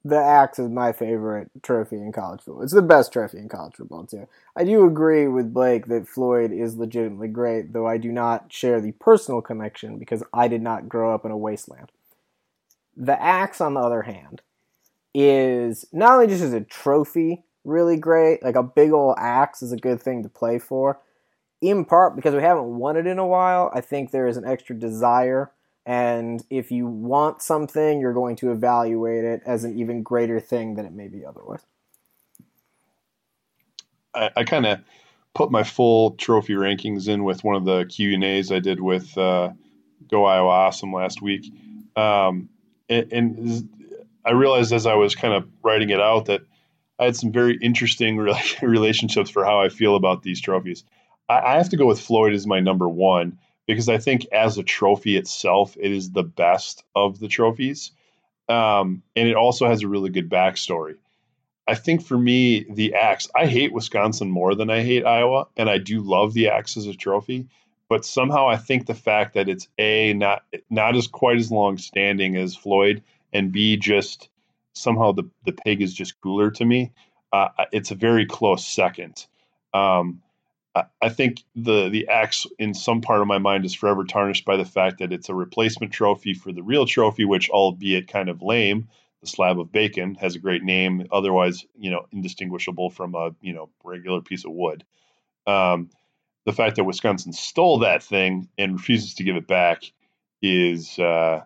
[0.05, 2.62] the axe is my favorite trophy in college football.
[2.62, 4.27] It's the best trophy in college football too.
[4.57, 8.81] I do agree with Blake that Floyd is legitimately great, though I do not share
[8.81, 11.93] the personal connection because I did not grow up in a wasteland.
[12.97, 14.43] The axe, on the other hand,
[15.14, 19.70] is not only just as a trophy really great, like a big old axe is
[19.70, 20.99] a good thing to play for.
[21.62, 24.44] In part because we haven't won it in a while, I think there is an
[24.44, 25.50] extra desire
[25.84, 30.76] and if you want something, you're going to evaluate it as an even greater thing
[30.76, 31.64] than it may be otherwise.
[34.14, 34.80] I, I kind of
[35.34, 38.80] put my full trophy rankings in with one of the Q and A's I did
[38.80, 39.50] with uh,
[40.08, 41.52] Go Iowa Awesome last week,
[41.96, 42.48] um,
[42.88, 43.68] and, and,
[44.24, 46.42] I realized as I was kind of writing it out that
[46.96, 48.18] I had some very interesting
[48.62, 50.84] relationships for how I feel about these trophies.
[51.29, 54.59] I, I have to go with Floyd as my number one because I think as
[54.59, 57.93] a trophy itself, it is the best of the trophies.
[58.49, 60.97] Um, and it also has a really good backstory.
[61.66, 65.70] I think for me, the axe, I hate Wisconsin more than I hate Iowa, and
[65.70, 67.47] I do love the axe as a trophy.
[67.89, 71.79] But somehow I think the fact that it's A, not not as quite as long
[71.79, 73.03] standing as Floyd,
[73.33, 74.29] and B, just
[74.73, 76.93] somehow the, the pig is just cooler to me.
[77.33, 79.27] Uh, it's a very close second.
[79.73, 80.23] Um,
[80.75, 84.57] I think the the axe in some part of my mind is forever tarnished by
[84.57, 88.41] the fact that it's a replacement trophy for the real trophy, which albeit kind of
[88.41, 88.89] lame,
[89.20, 93.53] the slab of bacon has a great name, otherwise you know indistinguishable from a you
[93.53, 94.85] know regular piece of wood.
[95.47, 95.91] Um,
[96.47, 99.83] the fact that Wisconsin stole that thing and refuses to give it back
[100.41, 101.43] is uh,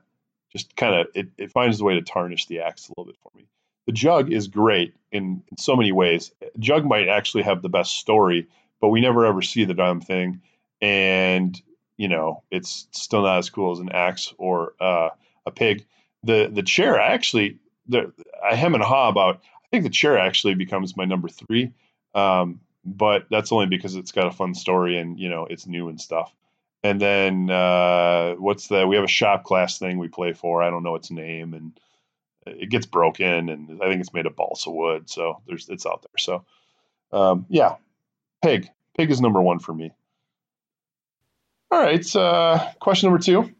[0.52, 3.18] just kind of it, it finds a way to tarnish the axe a little bit
[3.22, 3.46] for me.
[3.86, 6.32] The jug is great in, in so many ways.
[6.58, 8.48] Jug might actually have the best story
[8.80, 10.42] but we never ever see the damn thing.
[10.80, 11.60] And
[11.96, 15.10] you know, it's still not as cool as an axe or uh,
[15.46, 15.84] a pig.
[16.22, 17.58] The the chair actually,
[17.88, 18.12] the,
[18.44, 19.40] I hem and haw about.
[19.64, 21.72] I think the chair actually becomes my number three,
[22.14, 25.88] um, but that's only because it's got a fun story and you know it's new
[25.88, 26.32] and stuff.
[26.82, 28.86] And then uh, what's the?
[28.86, 30.62] We have a shop class thing we play for.
[30.62, 31.78] I don't know its name, and
[32.46, 36.02] it gets broken, and I think it's made of balsa wood, so there's it's out
[36.02, 36.18] there.
[36.18, 36.44] So
[37.12, 37.76] um, yeah,
[38.42, 38.68] Pig.
[38.96, 39.92] Pig is number one for me.
[41.70, 42.16] All right.
[42.16, 43.50] Uh, question number two: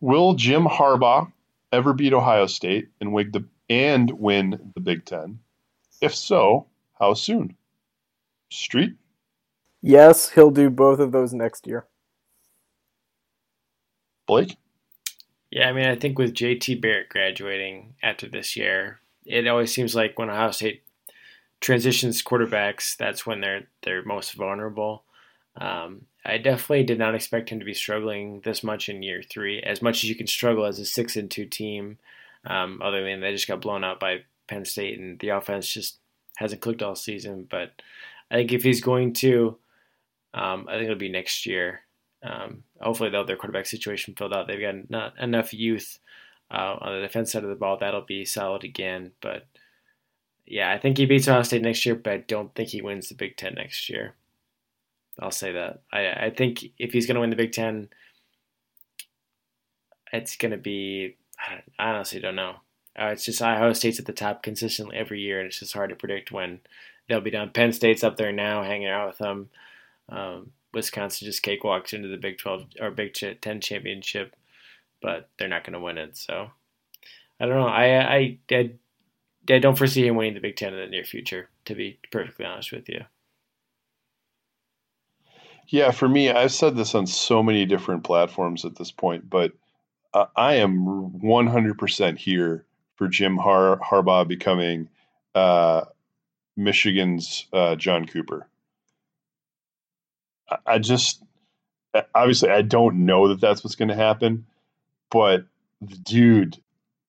[0.00, 1.30] Will Jim Harbaugh
[1.72, 5.40] ever beat Ohio State and win the and win the Big Ten?
[6.00, 6.66] If so,
[6.98, 7.56] how soon?
[8.50, 8.94] Street.
[9.82, 11.86] Yes, he'll do both of those next year.
[14.26, 14.56] Blake.
[15.50, 19.94] Yeah, I mean, I think with JT Barrett graduating after this year, it always seems
[19.94, 20.83] like when Ohio State
[21.64, 25.04] transitions quarterbacks, that's when they're they're most vulnerable.
[25.56, 29.62] Um, I definitely did not expect him to be struggling this much in year three,
[29.62, 31.98] as much as you can struggle as a six and two team.
[32.46, 35.96] Um, other than they just got blown out by Penn State, and the offense just
[36.36, 37.46] hasn't clicked all season.
[37.50, 37.80] But
[38.30, 39.56] I think if he's going to,
[40.34, 41.80] um, I think it'll be next year.
[42.22, 44.48] Um, hopefully, they'll have their quarterback situation filled out.
[44.48, 45.98] They've got not enough youth
[46.50, 47.78] uh, on the defense side of the ball.
[47.78, 49.12] That'll be solid again.
[49.22, 49.46] But
[50.46, 53.08] yeah, I think he beats Ohio State next year, but I don't think he wins
[53.08, 54.14] the Big Ten next year.
[55.18, 55.82] I'll say that.
[55.92, 57.88] I I think if he's going to win the Big Ten,
[60.12, 61.16] it's going to be.
[61.78, 62.56] I honestly don't know.
[62.98, 65.90] Uh, it's just Ohio State's at the top consistently every year, and it's just hard
[65.90, 66.60] to predict when
[67.08, 67.50] they'll be done.
[67.50, 69.50] Penn State's up there now, hanging out with them.
[70.08, 74.34] Um, Wisconsin just cakewalks into the Big 12 or Big 10 championship,
[75.02, 76.16] but they're not going to win it.
[76.16, 76.50] So
[77.40, 77.68] I don't know.
[77.68, 78.70] I, I, I,
[79.48, 82.46] I don't foresee him winning the Big 10 in the near future, to be perfectly
[82.46, 83.04] honest with you.
[85.68, 89.52] Yeah, for me, I've said this on so many different platforms at this point, but
[90.12, 92.64] uh, I am 100% here
[92.96, 94.88] for Jim Har- Harbaugh becoming
[95.34, 95.82] uh,
[96.56, 98.46] Michigan's uh, John Cooper.
[100.48, 101.22] I, I just,
[102.14, 104.46] obviously, I don't know that that's what's going to happen,
[105.10, 105.46] but
[105.80, 106.58] the dude,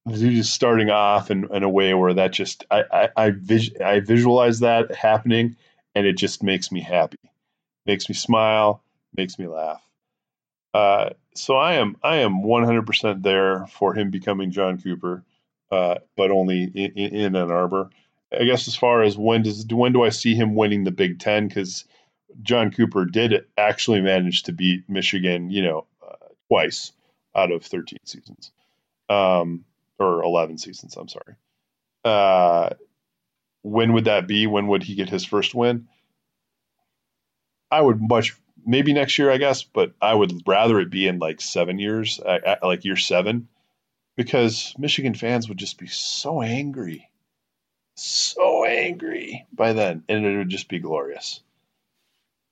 [0.08, 4.00] is starting off in, in a way where that just, I, I, I, vis- I
[4.02, 5.56] visualize that happening
[5.96, 7.18] and it just makes me happy
[7.86, 8.84] makes me smile,
[9.16, 9.82] makes me laugh.
[10.74, 15.24] Uh, so I am I am 100% there for him becoming John Cooper,
[15.72, 17.90] uh, but only in, in, Ann Arbor.
[18.38, 21.20] I guess as far as when does when do I see him winning the Big
[21.20, 21.48] Ten?
[21.48, 21.86] Because
[22.42, 26.92] John Cooper did actually manage to beat Michigan, you know, uh, twice
[27.36, 28.52] out of 13 seasons,
[29.10, 29.64] um,
[30.00, 30.96] or 11 seasons.
[30.96, 31.36] I'm sorry.
[32.04, 32.70] Uh,
[33.62, 34.48] when would that be?
[34.48, 35.88] When would he get his first win?
[37.72, 38.36] I would much
[38.66, 42.20] maybe next year, I guess, but I would rather it be in like seven years,
[42.62, 43.48] like year seven,
[44.16, 47.10] because Michigan fans would just be so angry,
[47.96, 51.42] so angry by then, and it would just be glorious,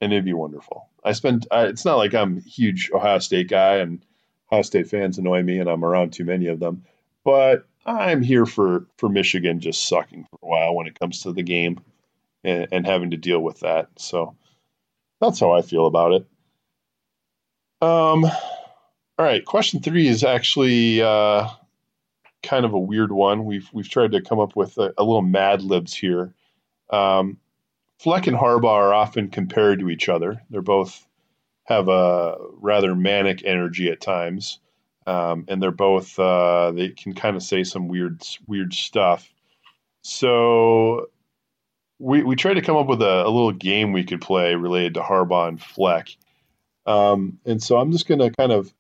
[0.02, 0.90] and it'd be wonderful.
[1.04, 1.48] I spend.
[1.52, 4.06] I, it's not like I'm a huge Ohio State guy, and
[4.52, 6.86] Ohio State fans annoy me, and I'm around too many of them,
[7.24, 11.34] but I'm here for for Michigan just sucking for a while when it comes to
[11.34, 11.80] the game,
[12.44, 13.90] and, and having to deal with that.
[13.98, 14.36] So
[15.20, 16.28] that's how I feel about it.
[17.82, 21.50] Um, all right, question three is actually uh,
[22.42, 23.46] kind of a weird one.
[23.46, 26.34] We've we've tried to come up with a, a little Mad Libs here.
[26.90, 27.38] Um,
[28.00, 30.42] Fleck and Harbaugh are often compared to each other.
[30.50, 31.08] They're both
[31.66, 34.60] have a rather manic energy at times,
[35.06, 39.30] um, and they're both uh, they can kind of say some weird weird stuff.
[40.02, 41.10] So
[42.00, 44.96] we we tried to come up with a, a, little game we could play related
[44.96, 46.10] to Harbaugh and Fleck.
[46.86, 48.74] Um, and so I'm just going to kind of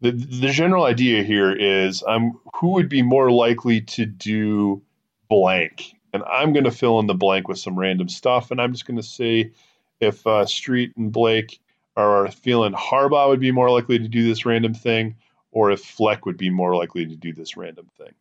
[0.00, 4.82] the the general idea here is I'm who would be more likely to do
[5.28, 8.72] blank, and I'm going to fill in the blank with some random stuff, and I'm
[8.72, 9.52] just going to say
[10.00, 11.60] if uh, Street and Blake
[11.96, 15.16] are feeling Harbaugh would be more likely to do this random thing,
[15.56, 18.12] or if Fleck would be more likely to do this random thing.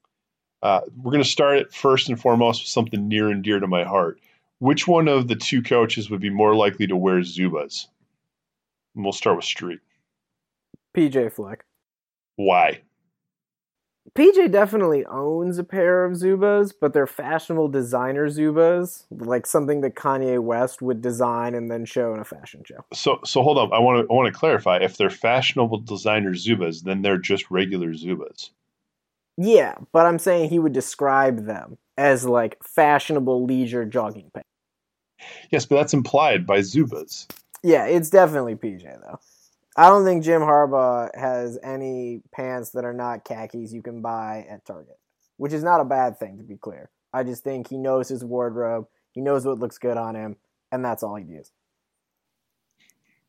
[0.64, 3.68] Uh, we're going to start it first and foremost with something near and dear to
[3.68, 4.22] my heart
[4.60, 7.88] which one of the two coaches would be more likely to wear Zubaz?
[8.96, 9.80] And we'll start with Street.
[10.96, 11.66] PJ Fleck.
[12.38, 12.82] Why?
[14.16, 19.96] PJ definitely owns a pair of Zubaz, but they're fashionable designer Zubaz, like something that
[19.96, 22.86] Kanye West would design and then show in a fashion show.
[22.94, 23.72] So, so hold up.
[23.74, 24.78] I want to I want to clarify.
[24.78, 28.52] If they're fashionable designer Zubaz, then they're just regular Zubaz.
[29.38, 34.48] Yeah, but I'm saying he would describe them as like fashionable leisure jogging pants.
[35.52, 37.28] Yes, but that's implied by Zubaz.
[37.64, 39.20] Yeah, it's definitely PJ though.
[39.76, 44.46] I don't think Jim Harbaugh has any pants that are not khakis you can buy
[44.50, 44.98] at Target,
[45.38, 46.90] which is not a bad thing to be clear.
[47.14, 50.38] I just think he knows his wardrobe, he knows what looks good on him,
[50.72, 51.52] and that's all he does.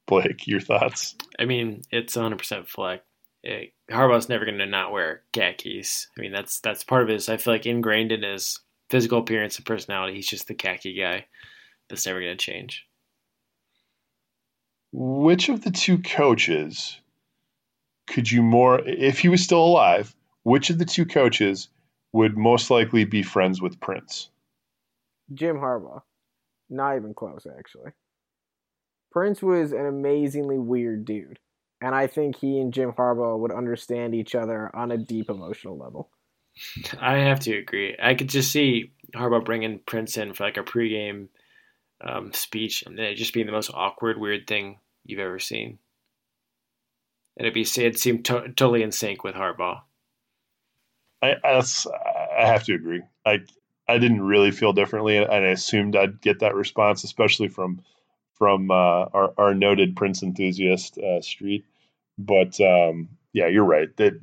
[0.07, 1.16] Blake, your thoughts?
[1.38, 3.03] I mean, it's 100% Fleck
[3.47, 6.09] it, Harbaugh's never going to not wear khakis.
[6.16, 7.28] I mean, that's that's part of his.
[7.28, 10.14] I feel like ingrained in his physical appearance and personality.
[10.14, 11.26] He's just the khaki guy.
[11.88, 12.86] That's never going to change.
[14.99, 16.99] Which of the two coaches
[18.07, 21.68] could you more, if he was still alive, which of the two coaches
[22.12, 24.30] would most likely be friends with Prince?
[25.34, 26.03] Jim Harbaugh.
[26.70, 27.92] Not even close, actually.
[29.12, 31.38] Prince was an amazingly weird dude
[31.80, 35.76] and I think he and Jim Harbaugh would understand each other on a deep emotional
[35.76, 36.11] level.
[37.01, 37.97] I have to agree.
[38.03, 41.28] I could just see Harbaugh bringing Prince in for like a pregame
[42.01, 44.78] um, speech, and it just being the most awkward, weird thing
[45.09, 45.78] you've ever seen.
[47.36, 49.82] And it'd be it seemed to- totally in sync with Harbaugh.
[51.22, 53.02] I I, have to agree.
[53.24, 53.40] I
[53.88, 57.82] I didn't really feel differently, and I assumed I'd get that response, especially from
[58.34, 58.74] from uh,
[59.14, 61.64] our, our noted Prince enthusiast uh, Street.
[62.18, 64.14] But um, yeah, you're right that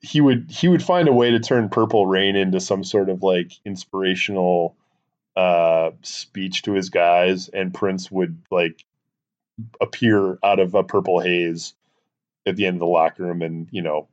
[0.00, 3.22] he would he would find a way to turn Purple Rain into some sort of
[3.22, 4.76] like inspirational
[5.36, 8.84] uh, speech to his guys, and Prince would like
[9.80, 11.74] appear out of a purple haze
[12.46, 14.08] at the end of the locker room, and you know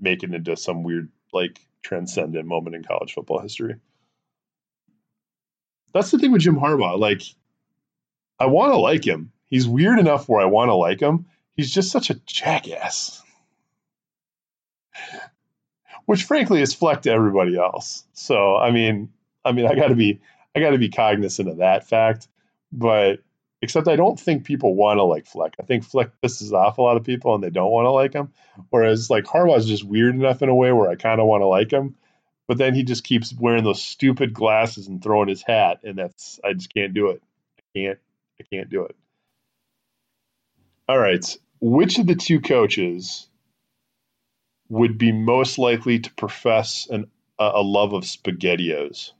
[0.00, 3.76] make it into some weird like transcendent moment in college football history.
[5.92, 6.98] That's the thing with Jim Harbaugh.
[6.98, 7.22] Like
[8.38, 9.32] I want to like him.
[9.48, 11.26] He's weird enough where I want to like him.
[11.56, 13.22] He's just such a jackass.
[16.04, 18.04] Which frankly is Fleck to everybody else.
[18.12, 19.12] So I mean,
[19.44, 20.20] I mean, I got to be,
[20.54, 22.28] I got to be cognizant of that fact.
[22.72, 23.20] But
[23.62, 25.54] except I don't think people want to like Fleck.
[25.60, 28.12] I think Fleck pisses off a lot of people and they don't want to like
[28.12, 28.32] him.
[28.70, 31.46] Whereas like Harbaugh's just weird enough in a way where I kind of want to
[31.46, 31.96] like him.
[32.48, 36.38] But then he just keeps wearing those stupid glasses and throwing his hat, and that's
[36.44, 37.20] I just can't do it.
[37.58, 37.98] I can't.
[38.38, 38.94] I can't do it.
[40.88, 41.24] All right.
[41.60, 43.28] Which of the two coaches
[44.68, 49.10] would be most likely to profess an, a love of SpaghettiOs?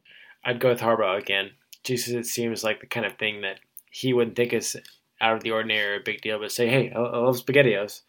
[0.45, 1.51] I'd go with Harbaugh again,
[1.83, 3.59] just as it seems like the kind of thing that
[3.97, 4.77] he wouldn't think it's
[5.23, 8.03] out of the ordinary or a big deal, but say, hey, I, I love SpaghettiOs.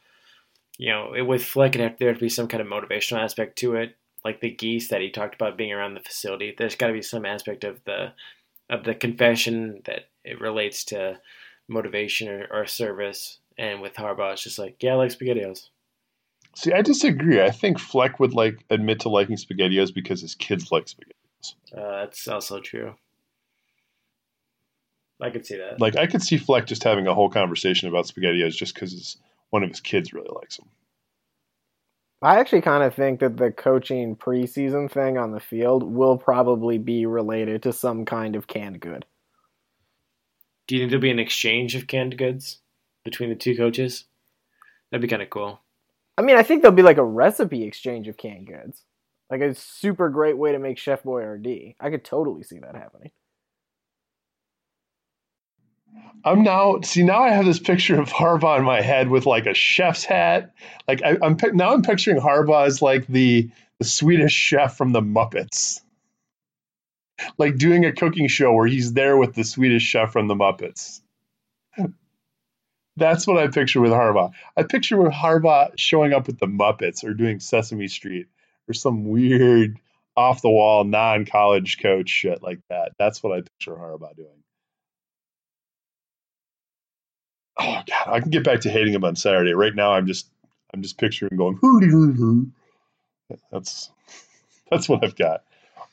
[0.78, 3.76] You know, it, with Fleck, there have to be some kind of motivational aspect to
[3.76, 6.54] it, like the geese that he talked about being around the facility.
[6.56, 8.12] There's got to be some aspect of the
[8.70, 11.22] of the confession that it relates to
[11.70, 13.40] motivation or, or service.
[13.58, 15.70] And with Harbaugh, it's just like, yeah, I like SpaghettiOs.
[16.54, 17.42] See, I disagree.
[17.42, 21.54] I think Fleck would like admit to liking SpaghettiOs because his kids like SpaghettiOs.
[21.74, 22.94] Uh, that's also true.
[25.22, 25.80] I could see that.
[25.80, 29.18] Like, I could see Fleck just having a whole conversation about SpaghettiOs just because
[29.50, 30.68] one of his kids really likes them.
[32.22, 36.78] I actually kind of think that the coaching preseason thing on the field will probably
[36.80, 39.06] be related to some kind of canned good.
[40.66, 42.60] Do you think there'll be an exchange of canned goods
[43.06, 44.06] between the two coaches?
[44.92, 45.62] That'd be kind of cool.
[46.18, 48.84] I mean, I think there'll be like a recipe exchange of canned goods.
[49.30, 51.76] Like a super great way to make Chef Boyardee.
[51.80, 53.12] I could totally see that happening.
[56.24, 59.46] I'm now see now I have this picture of Harbaugh in my head with like
[59.46, 60.54] a chef's hat.
[60.88, 65.02] Like I, am now I'm picturing Harbaugh as like the the Swedish chef from the
[65.02, 65.82] Muppets,
[67.38, 71.02] like doing a cooking show where he's there with the Swedish chef from the Muppets.
[72.98, 74.32] That's what I picture with Harbaugh.
[74.58, 78.28] I picture with Harbaugh showing up with the Muppets or doing Sesame Street
[78.68, 79.80] or some weird
[80.18, 82.94] off the wall non college coach shit like that.
[82.98, 84.44] That's what I picture Harbaugh doing.
[87.60, 89.54] Oh god, I can get back to hating him on Saturday.
[89.54, 90.28] Right now, I'm just
[90.74, 91.58] I'm just picturing going.
[93.52, 93.90] That's
[94.70, 95.44] that's what I've got.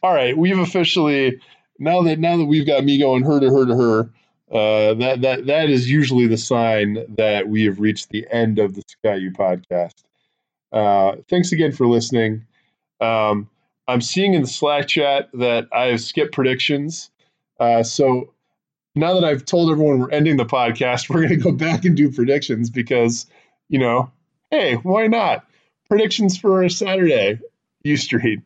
[0.02, 1.40] All right, we've officially
[1.78, 4.10] now that now that we've got me going her to her to her.
[4.52, 8.74] Uh, that that that is usually the sign that we have reached the end of
[8.74, 10.04] the Ski-U podcast.
[10.70, 12.44] Uh, thanks again for listening.
[13.00, 13.48] Um,
[13.88, 17.10] I'm seeing in the Slack chat that I have skipped predictions.
[17.58, 18.33] Uh, so
[18.94, 21.96] now that I've told everyone we're ending the podcast, we're going to go back and
[21.96, 23.26] do predictions because,
[23.68, 24.10] you know,
[24.50, 25.44] hey, why not?
[25.88, 27.40] Predictions for Saturday,
[27.82, 28.40] U Street.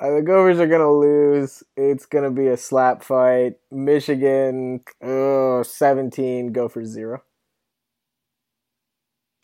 [0.00, 1.64] Uh, the Gophers are going to lose.
[1.76, 3.54] It's going to be a slap fight.
[3.70, 7.22] Michigan, oh, 17, Gophers 0.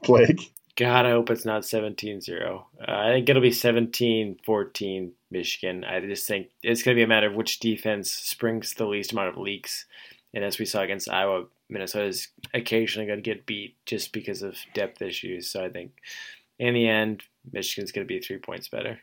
[0.04, 0.52] Blake.
[0.76, 2.66] God, I hope it's not 17 0.
[2.80, 5.84] Uh, I think it'll be 17 14 Michigan.
[5.84, 9.12] I just think it's going to be a matter of which defense springs the least
[9.12, 9.86] amount of leaks.
[10.32, 14.42] And as we saw against Iowa, Minnesota is occasionally going to get beat just because
[14.42, 15.48] of depth issues.
[15.48, 15.92] So I think
[16.58, 17.22] in the end,
[17.52, 18.98] Michigan's going to be three points better.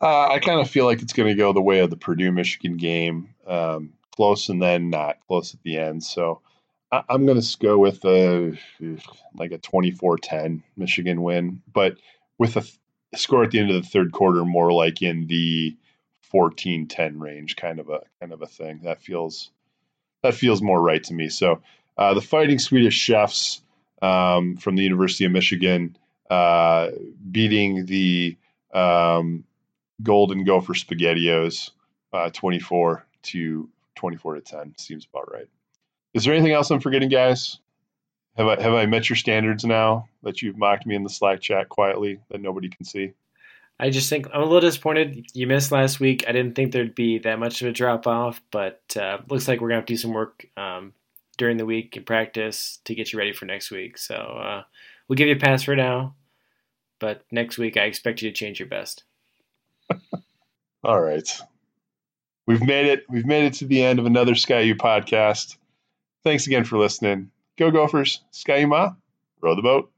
[0.00, 2.32] Uh, I kind of feel like it's going to go the way of the Purdue
[2.32, 6.02] Michigan game, um, close and then not close at the end.
[6.02, 6.40] So
[6.92, 8.58] I, am going to go with a
[9.34, 11.96] like a 24-10 Michigan win, but
[12.38, 12.78] with a th-
[13.14, 15.76] score at the end of the third quarter more like in the
[16.32, 18.80] 14-10 range, kind of a kind of a thing.
[18.84, 19.50] That feels
[20.22, 21.28] that feels more right to me.
[21.28, 21.62] So
[21.96, 23.62] uh, the Fighting Swedish Chefs
[24.02, 25.96] um, from the University of Michigan
[26.30, 26.90] uh,
[27.30, 28.36] beating the
[28.72, 29.44] um,
[30.02, 31.70] Golden Gopher Spaghettios
[32.12, 35.48] uh, 24 to 24 to 10 seems about right.
[36.14, 37.58] Is there anything else I'm forgetting, guys?
[38.36, 41.40] Have I have I met your standards now that you've mocked me in the Slack
[41.40, 43.12] chat quietly that nobody can see?
[43.78, 45.26] I just think I'm a little disappointed.
[45.32, 46.24] You missed last week.
[46.28, 49.60] I didn't think there'd be that much of a drop off, but uh, looks like
[49.60, 50.92] we're gonna have to do some work um,
[51.38, 53.96] during the week in practice to get you ready for next week.
[53.96, 54.62] So uh,
[55.08, 56.14] we'll give you a pass for now,
[56.98, 59.04] but next week I expect you to change your best.
[60.84, 61.40] All right,
[62.46, 63.04] we've made it.
[63.08, 65.56] We've made it to the end of another Ski-U podcast.
[66.24, 67.30] Thanks again for listening.
[67.58, 68.22] Go Gophers.
[68.30, 68.92] Sky Ma.
[69.40, 69.90] Row the boat.